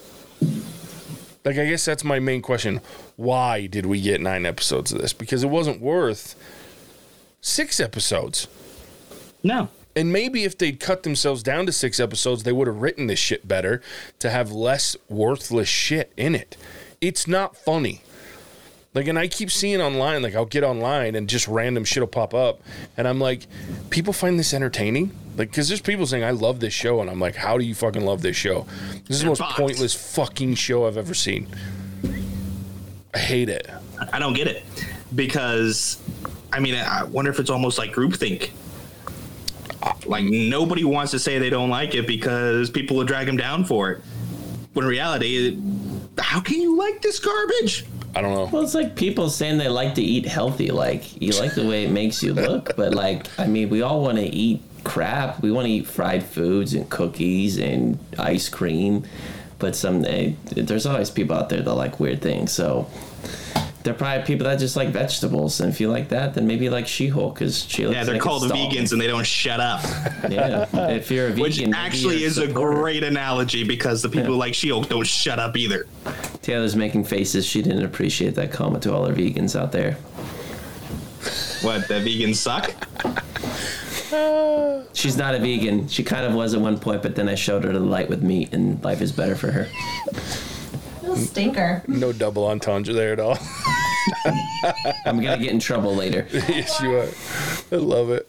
Like, 1.45 1.59
I 1.59 1.67
guess 1.67 1.85
that's 1.85 2.05
my 2.05 2.21
main 2.21 2.43
question. 2.43 2.81
Why 3.17 3.67
did 3.67 3.87
we 3.87 4.01
get 4.01 4.21
nine 4.21 4.45
episodes 4.45 4.93
of 4.93 5.01
this? 5.01 5.13
Because 5.13 5.43
it 5.43 5.49
wasn't 5.49 5.81
worth 5.81 6.35
six 7.41 7.81
episodes. 7.81 8.47
No. 9.43 9.69
And 9.97 10.13
maybe 10.13 10.45
if 10.45 10.59
they'd 10.59 10.81
cut 10.81 11.03
themselves 11.03 11.43
down 11.43 11.67
to 11.67 11.73
six 11.73 11.99
episodes, 11.99 12.43
they 12.43 12.53
would 12.53 12.67
have 12.67 12.83
written 12.83 13.07
this 13.07 13.19
shit 13.19 13.49
better 13.49 13.81
to 14.19 14.31
have 14.31 14.53
less 14.53 14.97
worthless 15.09 15.69
shit 15.69 16.13
in 16.17 16.35
it. 16.35 16.57
It's 17.01 17.27
not 17.27 17.57
funny. 17.57 18.03
Like, 18.95 19.09
and 19.09 19.19
I 19.19 19.27
keep 19.27 19.51
seeing 19.51 19.81
online, 19.81 20.23
like, 20.23 20.37
I'll 20.37 20.45
get 20.45 20.63
online 20.63 21.17
and 21.17 21.29
just 21.29 21.49
random 21.49 21.85
shit 21.85 22.01
will 22.01 22.07
pop 22.07 22.33
up. 22.33 22.61
And 22.97 23.09
I'm 23.09 23.19
like, 23.19 23.49
people 23.91 24.13
find 24.13 24.39
this 24.39 24.55
entertaining? 24.55 25.11
Like, 25.37 25.51
because 25.51 25.67
there's 25.67 25.81
people 25.81 26.07
saying, 26.07 26.23
I 26.23 26.31
love 26.31 26.61
this 26.61 26.73
show. 26.73 27.01
And 27.01 27.11
I'm 27.11 27.19
like, 27.19 27.35
how 27.35 27.59
do 27.59 27.65
you 27.65 27.75
fucking 27.75 28.05
love 28.05 28.23
this 28.23 28.37
show? 28.37 28.67
This 29.09 29.17
is 29.17 29.23
the 29.23 29.27
most 29.27 29.43
pointless 29.43 29.95
fucking 30.15 30.55
show 30.55 30.87
I've 30.87 30.97
ever 30.97 31.13
seen. 31.13 31.49
I 33.13 33.19
hate 33.19 33.49
it. 33.49 33.69
I 34.13 34.21
don't 34.21 34.35
get 34.35 34.47
it. 34.47 34.63
Because, 35.13 36.01
I 36.53 36.61
mean, 36.61 36.77
I 36.77 37.03
wonder 37.03 37.33
if 37.33 37.41
it's 37.41 37.51
almost 37.51 37.79
like 37.79 37.93
groupthink. 37.93 38.51
Like, 40.07 40.25
nobody 40.25 40.85
wants 40.85 41.11
to 41.11 41.19
say 41.19 41.41
they 41.41 41.51
don't 41.51 41.69
like 41.69 41.97
it 41.97 42.07
because 42.07 42.71
people 42.71 42.97
will 42.97 43.05
drag 43.05 43.27
them 43.27 43.37
down 43.37 43.65
for 43.65 43.91
it. 43.91 44.03
When 44.73 44.85
in 44.85 44.89
reality, 44.89 45.59
how 46.19 46.41
can 46.41 46.61
you 46.61 46.77
like 46.77 47.03
this 47.03 47.19
garbage? 47.19 47.87
I 48.17 48.21
don't 48.23 48.35
know. 48.35 48.49
Well, 48.53 48.63
it's 48.63 48.75
like 48.75 48.95
people 48.95 49.29
saying 49.29 49.59
they 49.59 49.69
like 49.69 49.95
to 49.97 50.03
eat 50.03 50.27
healthy. 50.27 50.71
Like 50.71 51.21
you 51.21 51.33
like 51.33 51.55
the 51.55 51.67
way 51.67 51.85
it 51.85 51.91
makes 51.91 52.23
you 52.23 52.33
look, 52.33 52.77
but 52.77 52.95
like 52.95 53.27
I 53.39 53.47
mean, 53.47 53.71
we 53.71 53.83
all 53.83 54.03
want 54.03 54.19
to 54.19 54.25
eat 54.25 54.63
crap. 54.85 55.43
We 55.43 55.51
want 55.51 55.67
to 55.67 55.73
eat 55.73 55.87
fried 55.87 56.23
foods 56.23 56.75
and 56.75 56.89
cookies 56.89 57.59
and 57.59 57.99
ice 58.19 58.49
cream, 58.49 59.05
but 59.59 59.75
some 59.75 60.05
eh, 60.05 60.33
there's 60.53 60.87
always 60.87 61.11
people 61.11 61.37
out 61.37 61.49
there 61.49 61.63
that 61.63 61.75
like 61.75 61.99
weird 61.99 62.23
things. 62.23 62.53
So 62.53 62.89
they're 63.85 63.95
probably 63.95 64.25
people 64.25 64.47
that 64.47 64.59
just 64.59 64.77
like 64.77 64.89
vegetables, 64.89 65.61
and 65.61 65.71
if 65.73 65.79
you 65.81 65.89
like 65.91 66.09
that, 66.09 66.35
then 66.35 66.47
maybe 66.47 66.65
you 66.65 66.71
like 66.71 66.87
She-Hulk 66.89 67.35
because 67.35 67.65
she 67.69 67.85
looks 67.85 67.95
Yeah, 67.97 68.05
they're 68.05 68.15
like 68.15 68.23
called 68.23 68.43
stall. 68.45 68.57
vegans 68.57 68.93
and 68.93 69.01
they 69.01 69.07
don't 69.07 69.27
shut 69.27 69.61
up. 69.61 69.83
Yeah, 70.31 70.67
if 70.89 71.11
you're 71.11 71.27
a 71.27 71.31
vegan, 71.31 71.43
Which 71.43 71.61
actually 71.77 72.19
you're 72.21 72.27
is 72.29 72.39
a 72.39 72.47
great 72.49 73.05
analogy 73.05 73.63
because 73.63 74.01
the 74.03 74.09
people 74.09 74.23
Yeah. 74.23 74.29
who 74.29 74.37
like 74.37 74.55
She-Hulk 74.55 74.89
don't 74.89 75.07
shut 75.07 75.39
up 75.39 75.57
either. 75.57 75.87
Taylor's 76.43 76.75
making 76.75 77.05
faces. 77.05 77.45
She 77.47 77.61
didn't 77.63 77.85
appreciate 77.85 78.35
that 78.37 78.51
comment 78.51 78.83
to 78.85 78.93
all 78.95 79.07
our 79.07 79.13
vegans 79.13 79.55
out 79.59 79.71
there. 79.71 79.93
What, 81.63 81.87
the 81.89 81.95
vegans 81.95 82.37
suck? 82.37 82.73
She's 84.95 85.17
not 85.17 85.35
a 85.35 85.39
vegan. 85.39 85.89
She 85.89 86.03
kind 86.05 86.25
of 86.25 86.33
was 86.35 86.55
at 86.55 86.61
one 86.61 86.79
point, 86.79 87.03
but 87.03 87.15
then 87.17 87.29
I 87.29 87.35
showed 87.35 87.65
her 87.65 87.73
the 87.73 87.81
light 87.81 88.09
with 88.09 88.23
meat, 88.23 88.53
and 88.55 88.83
life 88.85 89.01
is 89.03 89.13
better 89.13 89.35
for 89.37 89.51
her. 89.51 89.69
Little 91.03 91.17
stinker. 91.17 91.83
No 91.87 92.13
double 92.13 92.47
entendre 92.47 92.95
there 92.95 93.13
at 93.13 93.21
all. 93.21 93.39
I'm 95.07 95.21
gonna 95.21 95.39
get 95.39 95.51
in 95.51 95.61
trouble 95.61 95.95
later. 95.95 96.27
yes, 96.33 96.81
you 96.81 96.97
are. 96.97 97.09
I 97.73 97.81
love 97.81 98.11
it. 98.11 98.29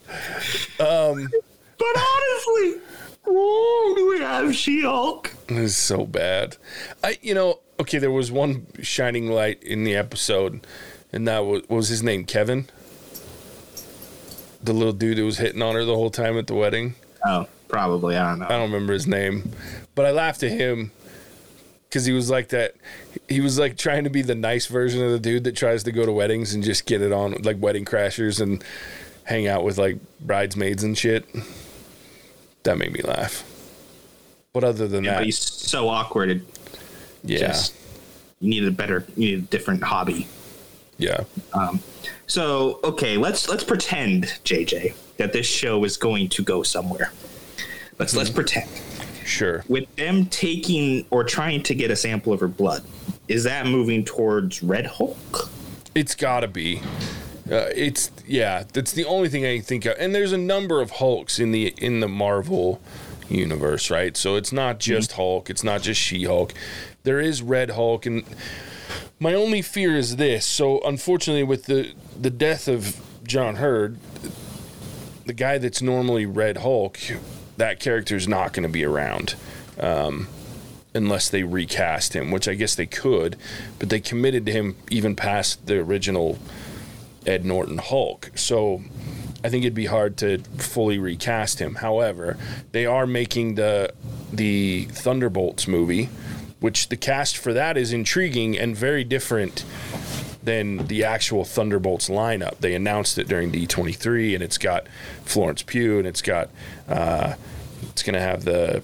Um, 0.80 1.30
but 1.78 1.98
honestly, 1.98 2.82
whoa, 3.26 3.96
do 3.96 4.08
we 4.10 4.20
have 4.20 4.56
She-Hulk? 4.56 5.32
This 5.48 5.58
is 5.58 5.78
so 5.78 6.06
bad. 6.06 6.58
I, 7.04 7.18
you 7.22 7.34
know, 7.34 7.60
okay, 7.80 7.98
there 7.98 8.12
was 8.12 8.32
one 8.32 8.68
shining 8.82 9.30
light 9.30 9.62
in 9.64 9.84
the 9.84 9.96
episode, 9.96 10.66
and 11.12 11.28
that 11.28 11.46
was 11.46 11.62
what 11.68 11.78
was 11.78 11.90
his 11.90 12.04
name, 12.04 12.26
Kevin, 12.26 12.68
the 14.64 14.74
little 14.74 14.94
dude 14.94 15.18
who 15.18 15.26
was 15.26 15.38
hitting 15.38 15.62
on 15.62 15.76
her 15.76 15.86
the 15.86 15.96
whole 15.96 16.10
time 16.10 16.38
at 16.38 16.48
the 16.48 16.56
wedding. 16.56 16.96
Oh, 17.26 17.48
probably. 17.68 18.16
I 18.16 18.30
don't 18.30 18.40
know. 18.40 18.46
I 18.46 18.50
don't 18.50 18.72
remember 18.72 18.94
his 18.94 19.08
name, 19.08 19.52
but 19.96 20.06
I 20.06 20.12
laughed 20.12 20.44
at 20.44 20.52
him 20.52 20.92
because 21.96 22.06
he 22.06 22.12
was 22.12 22.30
like 22.30 22.50
that. 22.50 22.76
He 23.30 23.40
was 23.40 23.58
like 23.58 23.78
trying 23.78 24.04
to 24.04 24.10
be 24.10 24.22
the 24.22 24.36
nice 24.36 24.66
version 24.66 25.02
of 25.02 25.12
the 25.12 25.20
dude 25.20 25.46
that 25.46 25.56
tries 25.56 25.82
to 25.86 25.94
go 25.94 26.06
to 26.06 26.12
weddings 26.12 26.54
and 26.54 26.62
just 26.62 26.86
get 26.86 27.02
it 27.02 27.14
on, 27.14 27.42
like 27.44 27.56
wedding 27.62 27.86
crashers 27.86 28.42
and 28.42 28.62
hang 29.24 29.48
out 29.48 29.64
with 29.64 29.78
like 29.78 29.98
bridesmaids 30.20 30.84
and 30.84 30.98
shit. 30.98 31.26
That 32.64 32.78
made 32.78 32.92
me 32.92 33.00
laugh. 33.02 33.50
But 34.52 34.66
other 34.66 34.90
than 34.90 35.06
Yeah, 35.06 35.20
that, 35.20 35.24
he's 35.24 35.38
so 35.40 35.88
awkward. 35.88 36.30
It 36.32 36.42
yeah, 37.24 37.48
just 37.48 37.74
you 38.42 38.50
need 38.50 38.66
a 38.66 38.72
better, 38.72 39.06
you 39.16 39.38
need 39.38 39.40
a 39.40 39.48
different 39.48 39.82
hobby. 39.82 40.28
yeah, 40.98 41.24
Um, 41.54 41.80
So 42.28 42.82
okay, 42.84 43.16
let's 43.16 43.48
let's 43.48 43.64
pretend, 43.64 44.26
JJ, 44.44 44.96
that 45.16 45.32
this 45.32 45.48
show 45.48 45.86
is 45.86 45.96
going 45.96 46.28
to 46.28 46.44
go 46.44 46.62
somewhere. 46.62 47.14
Let's 47.98 48.14
let's 48.14 48.30
pretend 48.30 48.70
sure. 49.26 49.64
with 49.68 49.94
them 49.96 50.26
taking 50.28 51.06
or 51.10 51.24
trying 51.24 51.64
to 51.64 51.76
get 51.76 51.92
a 51.92 51.96
sample 51.96 52.34
of 52.34 52.40
her 52.40 52.48
blood. 52.48 52.84
Is 53.28 53.44
that 53.44 53.66
moving 53.66 54.06
towards 54.06 54.62
Red 54.62 54.86
Hulk? 54.86 55.50
It's 55.96 56.16
got 56.16 56.42
to 56.42 56.48
be. 56.48 56.82
Uh, 57.50 57.70
it's 57.76 58.12
yeah. 58.28 58.64
That's 58.74 58.92
the 58.92 59.06
only 59.06 59.30
thing 59.30 59.46
I 59.46 59.60
think 59.60 59.86
of. 59.86 59.96
And 60.00 60.14
there's 60.16 60.32
a 60.32 60.38
number 60.38 60.82
of 60.82 60.92
Hulks 60.92 61.40
in 61.40 61.52
the 61.52 61.74
in 61.78 62.00
the 62.00 62.08
Marvel 62.08 62.82
universe, 63.30 63.90
right? 63.90 64.16
So 64.18 64.36
it's 64.36 64.52
not 64.52 64.80
just 64.80 65.14
Hulk. 65.14 65.50
It's 65.50 65.64
not 65.64 65.82
just 65.82 66.00
She 66.02 66.24
Hulk. 66.24 66.54
There 67.04 67.20
is 67.20 67.42
Red 67.42 67.72
Hulk, 67.72 68.06
and 68.06 68.24
my 69.20 69.34
only 69.34 69.62
fear 69.62 69.96
is 69.96 70.16
this. 70.16 70.46
So 70.46 70.82
unfortunately, 70.82 71.44
with 71.44 71.66
the 71.66 71.94
the 72.20 72.30
death 72.30 72.68
of 72.68 73.00
John 73.24 73.58
Hurt, 73.58 73.96
the 75.26 75.34
guy 75.34 75.58
that's 75.58 75.82
normally 75.82 76.26
Red 76.26 76.58
Hulk, 76.58 77.00
that 77.58 77.80
character's 77.80 78.28
not 78.28 78.54
going 78.54 78.64
to 78.64 78.70
be 78.70 78.84
around. 78.84 79.36
Um, 79.80 80.28
unless 80.94 81.28
they 81.28 81.44
recast 81.44 82.14
him, 82.14 82.32
which 82.32 82.48
I 82.48 82.54
guess 82.54 82.74
they 82.74 82.86
could, 82.86 83.36
but 83.80 83.90
they 83.90 84.00
committed 84.00 84.46
to 84.46 84.52
him 84.54 84.78
even 84.90 85.14
past 85.14 85.68
the 85.68 85.78
original 85.78 86.40
Ed 87.26 87.44
Norton 87.44 87.80
Hulk. 87.80 88.32
So 88.36 88.82
I 89.44 89.50
think 89.50 89.64
it'd 89.64 89.76
be 89.76 89.88
hard 89.88 90.18
to 90.18 90.40
fully 90.58 90.98
recast 90.98 91.60
him. 91.60 91.76
However, 91.76 92.38
they 92.72 92.86
are 92.86 93.06
making 93.06 93.56
the 93.56 93.94
the 94.32 94.86
Thunderbolts 94.86 95.68
movie, 95.68 96.10
which 96.60 96.90
the 96.90 96.98
cast 96.98 97.38
for 97.38 97.54
that 97.54 97.78
is 97.78 97.94
intriguing 97.94 98.58
and 98.58 98.76
very 98.76 99.04
different 99.04 99.64
than 100.46 100.88
the 100.88 101.04
actual 101.04 101.44
Thunderbolts 101.44 102.08
lineup. 102.08 102.60
They 102.60 102.76
announced 102.76 103.18
it 103.18 103.28
during 103.28 103.52
D23, 103.52 104.36
and 104.36 104.44
it's 104.44 104.58
got 104.58 104.88
Florence 105.26 105.64
Pugh, 105.64 105.98
and 105.98 106.08
it's 106.08 106.22
got 106.22 106.50
uh, 106.88 107.34
it's 107.90 108.04
gonna 108.04 108.22
have 108.22 108.46
the 108.46 108.82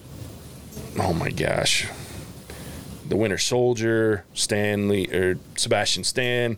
oh 0.99 1.13
my 1.13 1.29
gosh, 1.29 1.87
the 3.07 3.15
Winter 3.15 3.37
Soldier, 3.37 4.25
Stanley 4.33 5.07
or 5.13 5.37
Sebastian 5.55 6.03
Stan. 6.03 6.57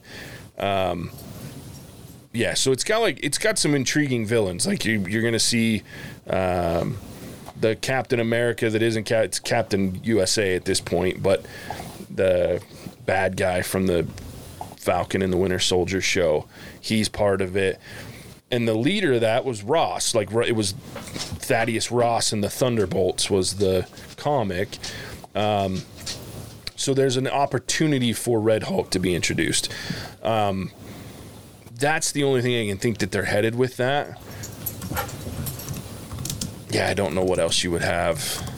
Um, 0.58 1.12
yeah, 2.32 2.56
so 2.56 2.72
it's 2.72 2.84
got 2.84 3.02
like 3.02 3.20
it's 3.22 3.38
got 3.38 3.60
some 3.60 3.76
intriguing 3.76 4.26
villains. 4.26 4.66
Like 4.66 4.86
you, 4.86 5.06
you're 5.08 5.22
gonna 5.22 5.38
see 5.38 5.84
um, 6.28 6.98
the 7.60 7.76
Captain 7.76 8.20
America 8.20 8.70
that 8.70 8.82
isn't 8.82 9.04
Captain 9.04 10.02
USA 10.04 10.56
at 10.56 10.66
this 10.66 10.80
point, 10.80 11.22
but 11.22 11.46
the 12.10 12.62
bad 13.06 13.36
guy 13.36 13.62
from 13.62 13.88
the 13.88 14.08
Falcon 14.84 15.22
and 15.22 15.32
the 15.32 15.38
Winter 15.38 15.60
Soldier 15.60 16.02
show, 16.02 16.48
he's 16.80 17.10
part 17.10 17.42
of 17.42 17.56
it. 17.56 17.80
And 18.52 18.68
the 18.68 18.76
leader 18.76 19.14
of 19.14 19.22
that 19.22 19.46
was 19.46 19.64
Ross. 19.64 20.14
Like 20.14 20.32
it 20.32 20.56
was 20.56 20.74
Thaddeus 20.74 21.92
Ross 21.92 22.32
and 22.32 22.44
the 22.44 22.50
Thunderbolts 22.50 23.30
was 23.30 23.56
the 23.56 23.88
comic. 24.16 24.78
Um, 25.34 25.82
so 26.76 26.94
there's 26.94 27.18
an 27.18 27.28
opportunity 27.28 28.14
for 28.14 28.40
Red 28.40 28.64
Hulk 28.64 28.92
to 28.92 29.00
be 29.00 29.16
introduced. 29.16 29.72
Um, 30.22 30.72
that's 31.80 32.12
the 32.12 32.24
only 32.24 32.42
thing 32.42 32.68
I 32.68 32.70
can 32.70 32.78
think 32.78 33.00
that 33.00 33.12
they're 33.12 33.26
headed 33.26 33.56
with 33.56 33.78
that. 33.78 34.22
Yeah, 36.70 36.90
I 36.90 36.94
don't 36.94 37.14
know 37.14 37.24
what 37.24 37.40
else 37.40 37.64
you 37.64 37.72
would 37.72 37.82
have. 37.82 38.50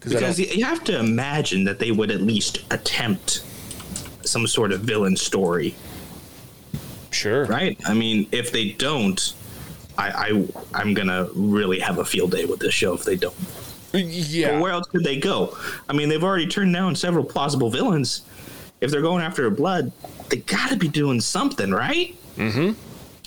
Because 0.00 0.38
you 0.38 0.46
you 0.46 0.64
have 0.64 0.84
to 0.84 0.98
imagine 0.98 1.64
that 1.64 1.78
they 1.78 1.90
would 1.90 2.10
at 2.10 2.20
least 2.20 2.64
attempt 2.70 3.44
some 4.28 4.46
sort 4.46 4.72
of 4.72 4.80
villain 4.80 5.16
story, 5.16 5.74
sure, 7.10 7.44
right? 7.46 7.78
I 7.86 7.94
mean, 7.94 8.28
if 8.32 8.52
they 8.52 8.70
don't, 8.72 9.34
I, 9.96 10.08
I 10.30 10.48
I'm 10.74 10.94
gonna 10.94 11.28
really 11.34 11.80
have 11.80 11.98
a 11.98 12.04
field 12.04 12.30
day 12.30 12.44
with 12.44 12.60
this 12.60 12.74
show 12.74 12.94
if 12.94 13.04
they 13.04 13.16
don't. 13.16 13.34
Yeah, 13.92 14.52
But 14.52 14.60
where 14.60 14.72
else 14.72 14.86
could 14.86 15.02
they 15.02 15.16
go? 15.16 15.56
I 15.88 15.94
mean, 15.94 16.08
they've 16.08 16.22
already 16.22 16.46
turned 16.46 16.74
down 16.74 16.94
several 16.94 17.24
plausible 17.24 17.70
villains. 17.70 18.22
If 18.80 18.90
they're 18.90 19.02
going 19.02 19.22
after 19.24 19.48
blood, 19.50 19.92
they 20.28 20.36
got 20.36 20.70
to 20.70 20.76
be 20.76 20.88
doing 20.88 21.20
something, 21.20 21.70
right? 21.70 22.14
Mm-hmm. 22.36 22.72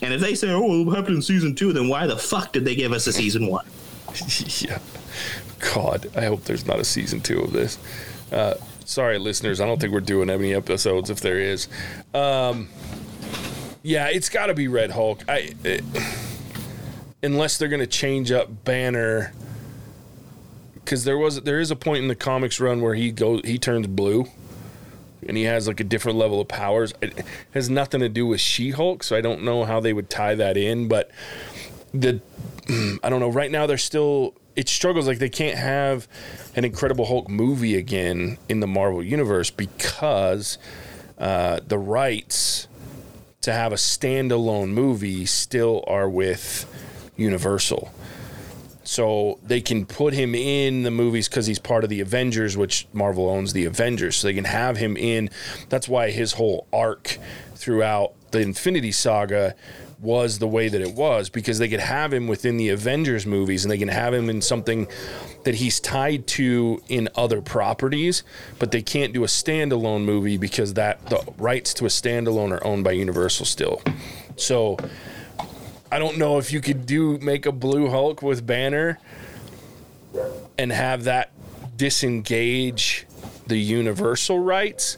And 0.04 0.14
if 0.14 0.22
they 0.22 0.36
say, 0.36 0.50
"Oh, 0.52 0.82
it'll 0.82 0.94
happen 0.94 1.16
in 1.16 1.22
season 1.22 1.56
two, 1.56 1.74
then 1.74 1.88
why 1.90 2.08
the 2.08 2.18
fuck 2.18 2.54
did 2.54 2.66
they 2.66 2.76
give 2.76 2.92
us 2.92 3.08
a 3.08 3.14
season 3.14 3.48
one? 3.48 3.66
yeah. 4.60 4.80
God, 5.74 6.10
I 6.16 6.26
hope 6.26 6.44
there's 6.46 6.66
not 6.66 6.80
a 6.80 6.84
season 6.84 7.22
two 7.22 7.40
of 7.40 7.52
this. 7.54 7.78
Uh, 8.32 8.56
sorry, 8.86 9.18
listeners. 9.18 9.62
I 9.62 9.66
don't 9.66 9.80
think 9.80 9.94
we're 9.94 10.00
doing 10.00 10.30
any 10.30 10.54
episodes. 10.54 11.10
If 11.10 11.22
there 11.22 11.40
is, 11.40 11.68
um, 12.14 12.70
yeah, 13.84 14.08
it's 14.08 14.30
got 14.30 14.48
to 14.48 14.54
be 14.54 14.68
Red 14.68 14.92
Hulk. 14.92 15.24
I 15.28 15.54
it, 15.64 15.84
unless 17.24 17.58
they're 17.58 17.70
gonna 17.70 17.88
change 17.88 18.32
up 18.32 18.64
Banner, 18.64 19.34
because 20.76 21.04
there 21.04 21.18
was 21.18 21.42
there 21.42 21.60
is 21.60 21.72
a 21.72 21.76
point 21.76 22.00
in 22.00 22.08
the 22.08 22.16
comics 22.16 22.60
run 22.60 22.82
where 22.82 22.96
he 22.96 23.12
goes 23.12 23.42
he 23.46 23.58
turns 23.58 23.88
blue. 23.88 24.26
And 25.28 25.38
he 25.38 25.44
has 25.44 25.68
like 25.68 25.80
a 25.80 25.84
different 25.84 26.18
level 26.18 26.42
of 26.42 26.48
powers. 26.48 26.96
It 27.00 27.24
has 27.52 27.70
nothing 27.70 28.00
to 28.00 28.10
do 28.10 28.26
with 28.26 28.42
She 28.42 28.72
Hulk, 28.72 29.04
so 29.04 29.16
I 29.16 29.22
don't 29.22 29.44
know 29.44 29.66
how 29.66 29.80
they 29.80 29.94
would 29.94 30.10
tie 30.10 30.34
that 30.34 30.58
in. 30.58 30.88
But 30.88 31.12
the 31.94 32.22
I 33.04 33.10
don't 33.10 33.20
know. 33.20 33.30
Right 33.30 33.52
now, 33.52 33.68
they're 33.68 33.78
still. 33.78 34.34
It 34.56 34.68
struggles 34.68 35.08
like 35.08 35.20
they 35.20 35.30
can't 35.30 35.58
have 35.58 36.08
an 36.56 36.66
Incredible 36.66 37.06
Hulk 37.06 37.30
movie 37.30 37.78
again 37.78 38.38
in 38.50 38.60
the 38.60 38.68
Marvel 38.68 39.04
universe 39.04 39.50
because 39.50 40.58
uh, 41.18 41.60
the 41.66 41.78
rights 41.78 42.68
to 43.42 43.54
have 43.54 43.72
a 43.72 43.76
standalone 43.76 44.70
movie 44.70 45.26
still 45.26 45.84
are 45.88 46.10
with 46.10 46.66
Universal. 47.18 47.92
So 48.84 49.40
they 49.44 49.62
can 49.62 49.86
put 49.86 50.14
him 50.14 50.34
in 50.36 50.84
the 50.84 50.92
movies 50.92 51.30
because 51.30 51.46
he's 51.46 51.60
part 51.60 51.84
of 51.84 51.90
the 51.90 52.02
Avengers, 52.02 52.58
which 52.58 52.88
Marvel 52.94 53.30
owns 53.30 53.54
the 53.54 53.66
Avengers. 53.66 54.18
So 54.18 54.28
they 54.28 54.34
can 54.34 54.46
have 54.46 54.78
him 54.78 54.98
in. 54.98 55.30
That's 55.70 55.88
why 55.88 56.10
his 56.10 56.34
whole 56.34 56.68
arc 56.74 57.18
throughout 57.56 58.14
the 58.32 58.40
Infinity 58.40 58.92
Saga 58.92 59.56
was 60.02 60.40
the 60.40 60.48
way 60.48 60.68
that 60.68 60.82
it 60.82 60.96
was 60.96 61.30
because 61.30 61.60
they 61.60 61.70
could 61.70 61.80
have 61.80 62.12
him 62.12 62.28
within 62.28 62.58
the 62.58 62.70
Avengers 62.70 63.26
movies 63.26 63.64
and 63.64 63.72
they 63.72 63.78
can 63.78 63.88
have 63.88 64.14
him 64.14 64.30
in 64.30 64.42
something 64.42 64.88
that 65.44 65.56
he's 65.56 65.80
tied 65.80 66.26
to 66.28 66.82
in 66.88 67.08
other 67.16 67.42
properties, 67.42 68.24
but 68.60 68.72
they 68.72 68.82
can't 68.82 69.14
do 69.14 69.24
a 69.24 69.28
standalone 69.28 70.04
movie 70.04 70.38
because 70.38 70.74
that 70.74 71.06
the 71.08 71.22
rights 71.38 71.74
to 71.76 71.86
a 71.86 71.90
standalone 71.90 72.52
are 72.52 72.66
owned 72.66 72.84
by 72.84 72.92
Universal 72.92 73.46
still. 73.46 73.82
So 74.36 74.78
I 75.92 76.00
don't 76.00 76.18
know 76.18 76.38
if 76.38 76.52
you 76.52 76.62
could 76.62 76.86
do 76.86 77.18
make 77.20 77.46
a 77.46 77.52
blue 77.52 77.90
Hulk 77.90 78.22
with 78.22 78.46
Banner 78.46 79.00
and 80.58 80.72
have 80.72 81.04
that 81.04 81.32
disengage 81.76 83.06
the 83.52 83.60
universal 83.60 84.40
rights. 84.40 84.98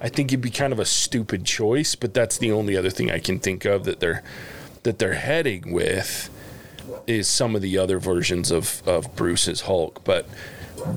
I 0.00 0.08
think 0.08 0.32
it'd 0.32 0.42
be 0.42 0.50
kind 0.50 0.72
of 0.72 0.80
a 0.80 0.84
stupid 0.84 1.44
choice, 1.44 1.94
but 1.94 2.12
that's 2.12 2.36
the 2.36 2.50
only 2.50 2.76
other 2.76 2.90
thing 2.90 3.10
I 3.10 3.20
can 3.20 3.38
think 3.38 3.64
of 3.64 3.84
that 3.84 4.00
they're 4.00 4.22
that 4.82 4.98
they're 4.98 5.14
heading 5.14 5.72
with 5.72 6.28
is 7.06 7.28
some 7.28 7.54
of 7.54 7.62
the 7.62 7.78
other 7.78 8.00
versions 8.00 8.50
of 8.50 8.82
of 8.86 9.14
Bruce's 9.14 9.62
Hulk, 9.62 10.02
but 10.02 10.28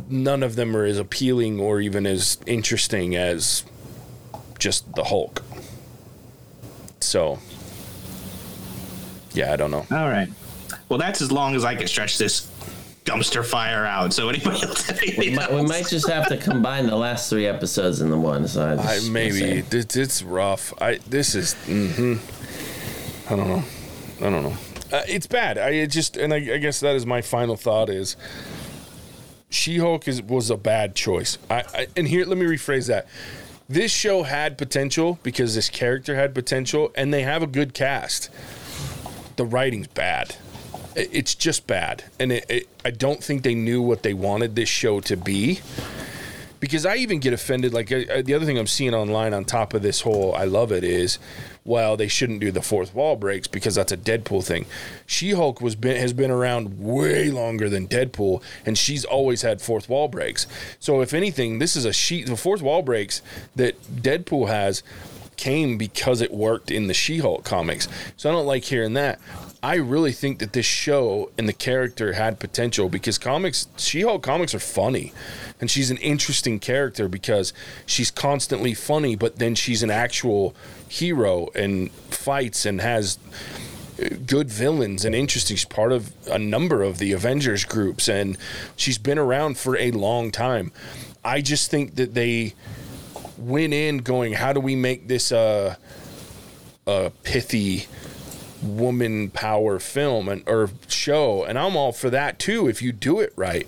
none 0.09 0.41
of 0.41 0.55
them 0.55 0.75
are 0.75 0.83
as 0.83 0.97
appealing 0.97 1.59
or 1.59 1.79
even 1.79 2.07
as 2.07 2.39
interesting 2.47 3.15
as 3.15 3.63
just 4.57 4.91
the 4.95 5.03
Hulk. 5.03 5.43
So, 7.01 7.37
yeah, 9.33 9.53
I 9.53 9.57
don't 9.57 9.69
know. 9.69 9.85
All 9.91 10.09
right. 10.09 10.29
Well, 10.89 10.97
that's 10.97 11.21
as 11.21 11.31
long 11.31 11.55
as 11.55 11.63
I 11.63 11.75
can 11.75 11.87
stretch 11.87 12.17
this 12.17 12.49
dumpster 13.05 13.45
fire 13.45 13.85
out. 13.85 14.11
So 14.13 14.27
anybody 14.29 14.63
else? 14.63 14.91
We 15.17 15.29
might, 15.29 15.53
we 15.53 15.61
might 15.61 15.87
just 15.87 16.09
have 16.09 16.27
to 16.27 16.37
combine 16.37 16.87
the 16.87 16.95
last 16.95 17.29
three 17.29 17.45
episodes 17.45 18.01
in 18.01 18.09
the 18.09 18.17
one. 18.17 18.47
So 18.47 18.65
I 18.65 18.95
I, 18.95 18.99
maybe 19.09 19.63
it's, 19.71 19.95
it's 19.95 20.21
rough. 20.23 20.73
I 20.81 20.97
this 21.07 21.35
is. 21.35 21.53
hmm 21.65 22.15
I 23.27 23.35
don't 23.35 23.47
know. 23.47 23.63
I 24.19 24.29
don't 24.29 24.43
know. 24.43 24.57
Uh, 24.91 25.03
it's 25.07 25.27
bad. 25.27 25.57
I 25.57 25.69
it 25.69 25.87
just 25.87 26.17
and 26.17 26.33
I, 26.33 26.37
I 26.37 26.57
guess 26.57 26.79
that 26.81 26.95
is 26.95 27.05
my 27.05 27.21
final 27.21 27.55
thought 27.55 27.89
is. 27.89 28.17
She 29.49 29.77
Hulk 29.77 30.07
is 30.07 30.21
was 30.21 30.49
a 30.49 30.57
bad 30.57 30.95
choice. 30.95 31.37
I, 31.49 31.63
I 31.73 31.87
and 31.95 32.07
here 32.07 32.25
let 32.25 32.37
me 32.37 32.45
rephrase 32.45 32.87
that. 32.87 33.07
This 33.67 33.91
show 33.91 34.23
had 34.23 34.57
potential 34.57 35.17
because 35.23 35.55
this 35.55 35.69
character 35.69 36.15
had 36.15 36.35
potential, 36.35 36.91
and 36.95 37.13
they 37.13 37.23
have 37.23 37.41
a 37.41 37.47
good 37.47 37.73
cast. 37.73 38.29
The 39.37 39.45
writing's 39.45 39.87
bad. 39.87 40.35
It- 40.95 41.09
It's 41.11 41.35
just 41.35 41.67
bad, 41.67 42.03
and 42.19 42.31
it, 42.31 42.45
it, 42.49 42.67
I 42.83 42.91
don't 42.91 43.23
think 43.23 43.43
they 43.43 43.55
knew 43.55 43.81
what 43.81 44.03
they 44.03 44.13
wanted 44.13 44.55
this 44.55 44.69
show 44.69 44.99
to 45.01 45.15
be 45.17 45.59
because 46.59 46.85
I 46.85 46.95
even 46.95 47.19
get 47.19 47.33
offended. 47.33 47.73
Like 47.73 47.91
uh, 47.91 48.21
the 48.23 48.33
other 48.33 48.45
thing 48.45 48.57
I'm 48.57 48.65
seeing 48.67 48.93
online 48.93 49.33
on 49.33 49.45
top 49.45 49.73
of 49.73 49.81
this 49.81 50.01
whole, 50.01 50.33
I 50.33 50.45
love 50.45 50.71
it 50.71 50.83
is, 50.83 51.19
well, 51.63 51.95
they 51.97 52.07
shouldn't 52.07 52.39
do 52.39 52.49
the 52.51 52.61
fourth 52.61 52.95
wall 52.95 53.15
breaks 53.17 53.47
because 53.47 53.75
that's 53.75 53.91
a 53.91 53.97
Deadpool 53.97 54.43
thing. 54.43 54.65
She 55.05 55.31
Hulk 55.31 55.61
was 55.61 55.75
been, 55.75 55.97
has 55.97 56.13
been 56.13 56.31
around 56.31 56.79
way 56.79 57.29
longer 57.29 57.69
than 57.69 57.87
Deadpool, 57.87 58.41
and 58.65 58.77
she's 58.77 59.03
always 59.05 59.41
had 59.41 59.61
fourth 59.61 59.89
wall 59.89 60.07
breaks. 60.07 60.47
So 60.79 61.01
if 61.01 61.13
anything, 61.13 61.59
this 61.59 61.75
is 61.75 61.85
a 61.85 61.93
sheet. 61.93 62.27
The 62.27 62.37
fourth 62.37 62.61
wall 62.61 62.81
breaks 62.81 63.21
that 63.55 63.79
Deadpool 63.83 64.47
has 64.47 64.81
came 65.37 65.77
because 65.77 66.21
it 66.21 66.31
worked 66.33 66.71
in 66.71 66.87
the 66.87 66.93
She-Hulk 66.93 67.43
comics. 67.43 67.87
So 68.17 68.29
I 68.29 68.33
don't 68.33 68.45
like 68.45 68.63
hearing 68.63 68.93
that. 68.93 69.19
I 69.65 69.75
really 69.75 70.11
think 70.11 70.37
that 70.39 70.53
this 70.53 70.65
show 70.65 71.31
and 71.39 71.49
the 71.49 71.53
character 71.53 72.13
had 72.13 72.39
potential 72.39 72.87
because 72.87 73.17
comics, 73.17 73.67
She-Hulk 73.77 74.21
comics 74.21 74.53
are 74.53 74.59
funny. 74.59 75.11
And 75.59 75.71
she's 75.71 75.89
an 75.89 75.97
interesting 75.97 76.59
character 76.59 77.07
because 77.07 77.51
she's 77.85 78.11
constantly 78.11 78.75
funny, 78.75 79.15
but 79.15 79.37
then 79.37 79.55
she's 79.55 79.81
an 79.81 79.89
actual 79.89 80.53
hero 80.87 81.49
and 81.55 81.91
fights 81.91 82.65
and 82.65 82.79
has 82.79 83.17
uh, 83.99 84.09
good 84.27 84.49
villains 84.49 85.03
and 85.03 85.15
interesting. 85.15 85.57
She's 85.57 85.65
part 85.65 85.91
of 85.91 86.13
a 86.27 86.37
number 86.37 86.83
of 86.83 86.99
the 86.99 87.11
Avengers 87.13 87.65
groups 87.65 88.07
and 88.07 88.37
she's 88.75 88.99
been 88.99 89.17
around 89.17 89.57
for 89.57 89.77
a 89.77 89.89
long 89.91 90.29
time. 90.29 90.71
I 91.23 91.41
just 91.41 91.71
think 91.71 91.95
that 91.95 92.13
they 92.13 92.53
went 93.37 93.73
in 93.73 93.99
going, 93.99 94.33
how 94.33 94.53
do 94.53 94.59
we 94.59 94.75
make 94.75 95.07
this 95.07 95.31
a, 95.31 95.77
a 96.87 97.11
pithy 97.23 97.87
woman 98.61 99.29
power 99.29 99.79
film 99.79 100.29
and 100.29 100.43
or 100.47 100.69
show? 100.87 101.43
And 101.43 101.57
I'm 101.57 101.75
all 101.75 101.91
for 101.91 102.09
that 102.09 102.39
too 102.39 102.67
if 102.67 102.81
you 102.81 102.91
do 102.91 103.19
it 103.19 103.33
right. 103.35 103.67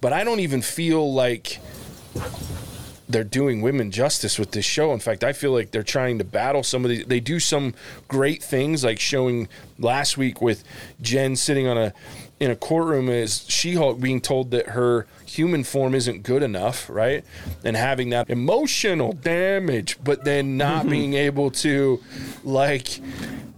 But 0.00 0.12
I 0.12 0.24
don't 0.24 0.40
even 0.40 0.62
feel 0.62 1.12
like 1.12 1.58
they're 3.08 3.24
doing 3.24 3.62
women 3.62 3.90
justice 3.90 4.38
with 4.38 4.52
this 4.52 4.64
show. 4.64 4.92
In 4.92 5.00
fact, 5.00 5.24
I 5.24 5.32
feel 5.32 5.52
like 5.52 5.70
they're 5.70 5.82
trying 5.82 6.18
to 6.18 6.24
battle 6.24 6.62
some 6.62 6.84
of 6.84 6.90
these. 6.90 7.06
They 7.06 7.20
do 7.20 7.40
some 7.40 7.74
great 8.06 8.42
things, 8.42 8.84
like 8.84 9.00
showing 9.00 9.48
last 9.78 10.18
week 10.18 10.42
with 10.42 10.62
Jen 11.00 11.34
sitting 11.34 11.66
on 11.66 11.78
a 11.78 11.94
in 12.40 12.50
a 12.50 12.56
courtroom 12.56 13.08
is 13.08 13.44
She-Hulk 13.48 14.00
being 14.00 14.20
told 14.20 14.50
that 14.52 14.68
her 14.68 15.06
human 15.26 15.64
form 15.64 15.94
isn't 15.94 16.22
good 16.22 16.42
enough, 16.42 16.88
right? 16.88 17.24
And 17.64 17.76
having 17.76 18.10
that 18.10 18.30
emotional 18.30 19.12
damage, 19.12 19.98
but 20.02 20.24
then 20.24 20.56
not 20.56 20.82
mm-hmm. 20.82 20.90
being 20.90 21.14
able 21.14 21.50
to 21.50 22.02
like 22.44 23.00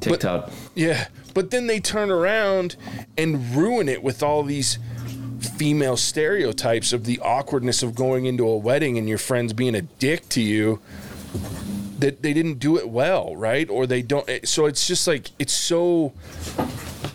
TikTok. 0.00 0.50
yeah, 0.74 1.08
but 1.34 1.50
then 1.50 1.66
they 1.66 1.80
turn 1.80 2.10
around 2.10 2.76
and 3.18 3.54
ruin 3.54 3.88
it 3.88 4.02
with 4.02 4.22
all 4.22 4.42
these 4.42 4.78
female 5.40 5.96
stereotypes 5.96 6.92
of 6.92 7.04
the 7.04 7.18
awkwardness 7.20 7.82
of 7.82 7.94
going 7.94 8.24
into 8.24 8.46
a 8.46 8.56
wedding 8.56 8.98
and 8.98 9.08
your 9.08 9.18
friends 9.18 9.52
being 9.52 9.74
a 9.74 9.82
dick 9.82 10.28
to 10.30 10.40
you 10.40 10.80
that 11.98 12.22
they 12.22 12.32
didn't 12.32 12.58
do 12.58 12.78
it 12.78 12.88
well, 12.88 13.36
right? 13.36 13.68
Or 13.68 13.86
they 13.86 14.02
don't 14.02 14.28
eh, 14.28 14.40
so 14.44 14.66
it's 14.66 14.86
just 14.86 15.06
like 15.06 15.30
it's 15.38 15.52
so 15.52 16.12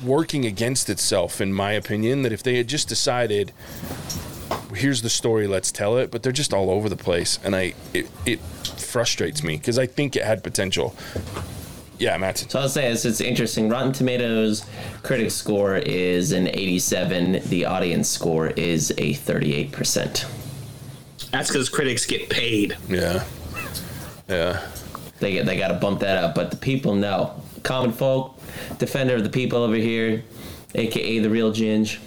working 0.06 0.46
against 0.46 0.90
itself 0.90 1.42
in 1.42 1.54
my 1.54 1.72
opinion 1.72 2.22
that 2.24 2.32
if 2.32 2.44
they 2.44 2.58
had 2.58 2.68
just 2.68 2.88
decided 2.88 3.52
here's 4.74 5.02
the 5.02 5.10
story, 5.10 5.48
let's 5.48 5.72
tell 5.72 5.98
it, 5.98 6.12
but 6.12 6.22
they're 6.22 6.32
just 6.32 6.54
all 6.54 6.70
over 6.70 6.90
the 6.90 6.96
place 6.96 7.40
and 7.44 7.56
I 7.56 7.74
it, 7.94 8.10
it 8.26 8.40
frustrates 8.40 9.44
me 9.44 9.58
because 9.58 9.80
I 9.80 9.86
think 9.86 10.16
it 10.16 10.24
had 10.24 10.44
potential. 10.44 10.96
Yeah, 11.98 12.18
Matt. 12.18 12.40
So 12.50 12.60
I'll 12.60 12.70
say 12.70 12.92
it's, 12.92 13.06
it's 13.06 13.22
interesting. 13.22 13.70
Rotten 13.70 13.94
Tomatoes 13.94 14.66
critic 15.02 15.32
score 15.32 15.78
is 15.78 16.34
an 16.34 16.48
87. 16.48 17.42
The 17.50 17.66
audience 17.66 18.10
score 18.10 18.48
is 18.48 18.92
a 18.92 19.14
38%. 19.14 20.26
That's 21.32 21.50
because 21.50 21.70
critics 21.70 22.06
get 22.06 22.30
paid. 22.30 22.78
Yeah. 22.90 23.24
Yeah. 24.28 24.66
They 25.20 25.34
get 25.34 25.46
they 25.46 25.58
got 25.58 25.70
to 25.70 25.76
bump 25.76 26.02
that 26.02 26.22
up, 26.24 26.36
but 26.36 26.52
the 26.52 26.58
people 26.58 26.96
know. 26.96 27.42
Common 27.66 27.92
folk, 27.92 28.40
defender 28.78 29.16
of 29.16 29.24
the 29.24 29.30
people 29.30 29.60
over 29.60 29.76
here, 29.76 30.24
aka 30.76 31.20
the 31.20 31.30
real 31.30 31.52
Ginge. 31.52 32.00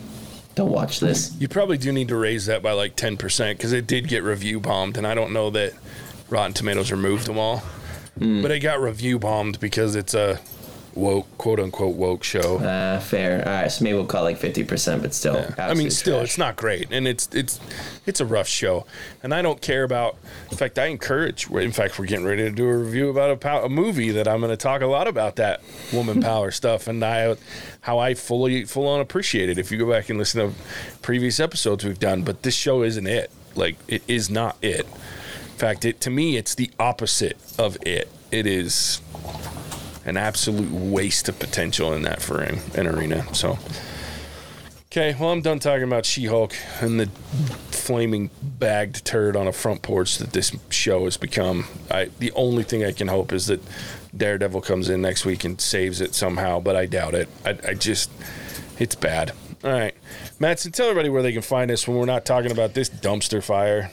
Don't 0.54 0.70
watch 0.72 1.00
this. 1.00 1.36
You 1.38 1.48
probably 1.48 1.76
do 1.78 1.92
need 1.92 2.08
to 2.08 2.16
raise 2.16 2.46
that 2.46 2.62
by 2.62 2.72
like 2.72 2.96
10% 2.96 3.50
because 3.50 3.72
it 3.72 3.86
did 3.86 4.08
get 4.08 4.22
review 4.22 4.60
bombed, 4.60 4.96
and 4.96 5.06
I 5.06 5.14
don't 5.14 5.32
know 5.32 5.50
that 5.50 5.74
Rotten 6.30 6.52
Tomatoes 6.52 6.90
removed 6.90 7.26
them 7.26 7.38
all. 7.38 7.58
Hmm. 8.18 8.42
But 8.42 8.50
it 8.50 8.60
got 8.60 8.80
review 8.80 9.18
bombed 9.18 9.60
because 9.60 9.94
it's 9.94 10.14
a 10.14 10.40
woke, 10.98 11.38
quote 11.38 11.60
unquote, 11.60 11.94
woke 11.96 12.24
show. 12.24 12.58
Uh, 12.58 13.00
fair. 13.00 13.46
All 13.46 13.52
right, 13.52 13.70
so 13.70 13.84
maybe 13.84 13.94
we'll 13.94 14.06
call 14.06 14.26
it 14.26 14.42
like 14.42 14.54
50%, 14.54 15.00
but 15.00 15.14
still. 15.14 15.46
I 15.56 15.74
mean, 15.74 15.90
still, 15.90 16.18
trash. 16.18 16.30
it's 16.30 16.38
not 16.38 16.56
great, 16.56 16.88
and 16.90 17.06
it's 17.06 17.28
it's 17.32 17.60
it's 18.04 18.20
a 18.20 18.26
rough 18.26 18.48
show, 18.48 18.84
and 19.22 19.32
I 19.32 19.40
don't 19.40 19.60
care 19.60 19.84
about. 19.84 20.16
In 20.50 20.56
fact, 20.56 20.78
I 20.78 20.86
encourage. 20.86 21.48
In 21.50 21.72
fact, 21.72 21.98
we're 21.98 22.06
getting 22.06 22.26
ready 22.26 22.42
to 22.42 22.50
do 22.50 22.68
a 22.68 22.76
review 22.76 23.08
about 23.08 23.30
a, 23.30 23.36
pow- 23.36 23.64
a 23.64 23.68
movie 23.68 24.10
that 24.10 24.26
I'm 24.26 24.40
going 24.40 24.50
to 24.50 24.56
talk 24.56 24.82
a 24.82 24.86
lot 24.86 25.08
about 25.08 25.36
that 25.36 25.62
woman 25.92 26.20
power 26.22 26.50
stuff, 26.50 26.88
and 26.88 27.02
I 27.04 27.36
how 27.80 27.98
I 27.98 28.14
fully 28.14 28.64
full 28.64 28.88
on 28.88 29.00
appreciate 29.00 29.48
it. 29.48 29.58
If 29.58 29.70
you 29.70 29.78
go 29.78 29.90
back 29.90 30.10
and 30.10 30.18
listen 30.18 30.50
to 30.50 30.58
previous 31.00 31.40
episodes 31.40 31.84
we've 31.84 31.98
done, 31.98 32.22
but 32.22 32.42
this 32.42 32.54
show 32.54 32.82
isn't 32.82 33.06
it. 33.06 33.30
Like 33.54 33.76
it 33.88 34.02
is 34.08 34.28
not 34.30 34.56
it. 34.62 34.80
In 34.86 35.60
fact, 35.60 35.84
it 35.84 36.00
to 36.02 36.10
me, 36.10 36.36
it's 36.36 36.54
the 36.54 36.70
opposite 36.78 37.36
of 37.58 37.76
it. 37.86 38.08
It 38.30 38.46
is 38.46 39.00
an 40.08 40.16
absolute 40.16 40.70
waste 40.70 41.28
of 41.28 41.38
potential 41.38 41.92
in 41.92 42.02
that 42.02 42.22
for 42.22 42.40
an, 42.40 42.86
arena. 42.86 43.32
So. 43.34 43.58
Okay, 44.90 45.14
well, 45.20 45.30
I'm 45.30 45.42
done 45.42 45.58
talking 45.58 45.84
about 45.84 46.06
She 46.06 46.24
Hulk 46.24 46.54
and 46.80 46.98
the 46.98 47.06
flaming 47.70 48.30
bagged 48.42 49.04
turd 49.04 49.36
on 49.36 49.46
a 49.46 49.52
front 49.52 49.82
porch 49.82 50.18
that 50.18 50.32
this 50.32 50.56
show 50.70 51.04
has 51.04 51.16
become. 51.16 51.66
I 51.90 52.06
the 52.18 52.32
only 52.32 52.62
thing 52.62 52.84
I 52.84 52.92
can 52.92 53.08
hope 53.08 53.32
is 53.32 53.46
that 53.46 53.60
Daredevil 54.16 54.62
comes 54.62 54.88
in 54.88 55.02
next 55.02 55.26
week 55.26 55.44
and 55.44 55.60
saves 55.60 56.00
it 56.00 56.14
somehow, 56.14 56.58
but 56.60 56.74
I 56.74 56.86
doubt 56.86 57.14
it. 57.14 57.28
I, 57.44 57.58
I 57.68 57.74
just, 57.74 58.10
it's 58.78 58.94
bad. 58.94 59.32
All 59.62 59.70
right, 59.70 59.94
Mattson, 60.40 60.72
tell 60.72 60.88
everybody 60.88 61.10
where 61.10 61.22
they 61.22 61.32
can 61.32 61.42
find 61.42 61.70
us 61.70 61.86
when 61.86 61.96
we're 61.98 62.06
not 62.06 62.24
talking 62.24 62.50
about 62.50 62.74
this 62.74 62.88
dumpster 62.88 63.42
fire. 63.42 63.90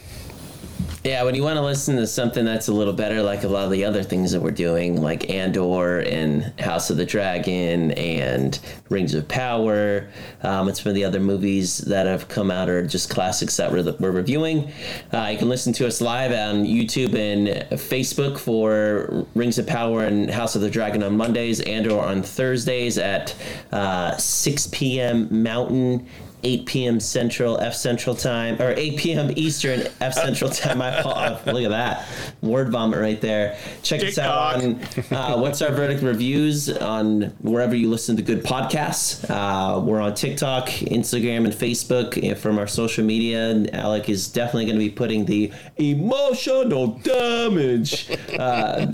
Yeah, 1.06 1.22
when 1.22 1.36
you 1.36 1.44
want 1.44 1.54
to 1.56 1.62
listen 1.62 1.94
to 1.98 2.06
something 2.08 2.44
that's 2.44 2.66
a 2.66 2.72
little 2.72 2.92
better, 2.92 3.22
like 3.22 3.44
a 3.44 3.48
lot 3.48 3.64
of 3.64 3.70
the 3.70 3.84
other 3.84 4.02
things 4.02 4.32
that 4.32 4.40
we're 4.40 4.50
doing, 4.50 5.00
like 5.00 5.30
Andor 5.30 6.00
and 6.00 6.52
House 6.58 6.90
of 6.90 6.96
the 6.96 7.04
Dragon 7.04 7.92
and 7.92 8.58
Rings 8.88 9.14
of 9.14 9.28
Power, 9.28 10.08
um, 10.42 10.66
and 10.66 10.76
some 10.76 10.88
of 10.90 10.96
the 10.96 11.04
other 11.04 11.20
movies 11.20 11.78
that 11.78 12.06
have 12.06 12.26
come 12.26 12.50
out 12.50 12.68
are 12.68 12.84
just 12.84 13.08
classics 13.08 13.56
that 13.56 13.70
we're, 13.70 13.84
we're 14.00 14.10
reviewing. 14.10 14.72
Uh, 15.12 15.28
you 15.30 15.38
can 15.38 15.48
listen 15.48 15.72
to 15.74 15.86
us 15.86 16.00
live 16.00 16.32
on 16.32 16.64
YouTube 16.64 17.14
and 17.14 17.70
Facebook 17.78 18.36
for 18.36 19.28
Rings 19.36 19.60
of 19.60 19.66
Power 19.68 20.02
and 20.06 20.28
House 20.28 20.56
of 20.56 20.60
the 20.60 20.70
Dragon 20.70 21.04
on 21.04 21.16
Mondays, 21.16 21.60
Andor 21.60 22.00
on 22.00 22.24
Thursdays 22.24 22.98
at 22.98 23.32
uh, 23.70 24.16
6 24.16 24.70
p.m. 24.72 25.44
Mountain. 25.44 26.08
8 26.42 26.66
p.m. 26.66 27.00
Central 27.00 27.58
F 27.60 27.74
Central 27.74 28.14
time, 28.14 28.60
or 28.60 28.72
8 28.72 28.98
p.m. 28.98 29.32
Eastern 29.36 29.86
F 30.00 30.14
Central 30.14 30.50
time. 30.50 30.78
My 30.78 31.02
fault. 31.02 31.16
Look 31.46 31.64
at 31.64 31.70
that 31.70 32.06
word 32.42 32.70
vomit 32.70 33.00
right 33.00 33.20
there. 33.20 33.58
Check 33.82 34.02
us 34.02 34.18
out 34.18 34.62
on 34.62 34.80
uh, 35.10 35.38
What's 35.38 35.62
Our 35.62 35.72
Verdict 35.72 36.02
reviews 36.02 36.68
on 36.68 37.34
wherever 37.40 37.74
you 37.74 37.88
listen 37.90 38.16
to 38.16 38.22
good 38.22 38.42
podcasts. 38.44 39.28
Uh, 39.28 39.80
we're 39.80 40.00
on 40.00 40.14
TikTok, 40.14 40.68
Instagram, 40.68 41.44
and 41.44 41.52
Facebook 41.52 42.22
and 42.22 42.36
from 42.38 42.58
our 42.58 42.66
social 42.66 43.04
media. 43.04 43.50
And 43.50 43.74
Alec 43.74 44.08
is 44.08 44.28
definitely 44.28 44.66
going 44.66 44.78
to 44.78 44.84
be 44.84 44.90
putting 44.90 45.24
the 45.24 45.52
emotional 45.76 46.86
damage 46.98 48.10
uh, 48.38 48.86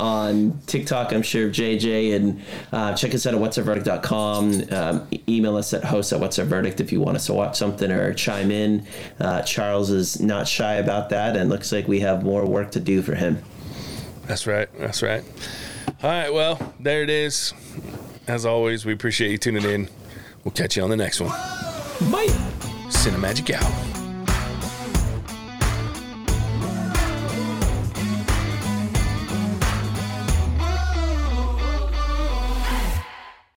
on 0.00 0.58
TikTok. 0.66 1.12
I'm 1.12 1.22
sure 1.22 1.48
JJ 1.48 2.16
and 2.16 2.42
uh, 2.72 2.94
check 2.94 3.14
us 3.14 3.26
out 3.26 3.34
at 3.34 3.40
what'sourverdict.com. 3.40 4.72
Um, 4.72 5.08
email 5.28 5.56
us 5.56 5.72
at 5.74 5.84
host 5.84 6.12
at 6.12 6.20
what's 6.20 6.38
our 6.80 6.84
if 6.84 6.92
you 6.92 7.00
want 7.00 7.16
us 7.16 7.26
to 7.26 7.34
watch 7.34 7.56
something 7.56 7.90
or 7.90 8.12
chime 8.14 8.50
in. 8.50 8.86
Uh, 9.20 9.42
Charles 9.42 9.90
is 9.90 10.20
not 10.20 10.48
shy 10.48 10.74
about 10.74 11.10
that, 11.10 11.36
and 11.36 11.50
looks 11.50 11.72
like 11.72 11.88
we 11.88 12.00
have 12.00 12.22
more 12.22 12.46
work 12.46 12.70
to 12.72 12.80
do 12.80 13.02
for 13.02 13.14
him. 13.14 13.42
That's 14.26 14.46
right. 14.46 14.68
That's 14.78 15.02
right. 15.02 15.24
All 16.02 16.10
right. 16.10 16.32
Well, 16.32 16.74
there 16.80 17.02
it 17.02 17.10
is. 17.10 17.54
As 18.26 18.44
always, 18.44 18.84
we 18.84 18.92
appreciate 18.92 19.30
you 19.30 19.38
tuning 19.38 19.64
in. 19.64 19.88
We'll 20.44 20.52
catch 20.52 20.76
you 20.76 20.82
on 20.82 20.90
the 20.90 20.96
next 20.96 21.20
one. 21.20 21.30
Bye. 22.10 22.26
Cinemagic 22.88 23.54
out. 23.54 23.97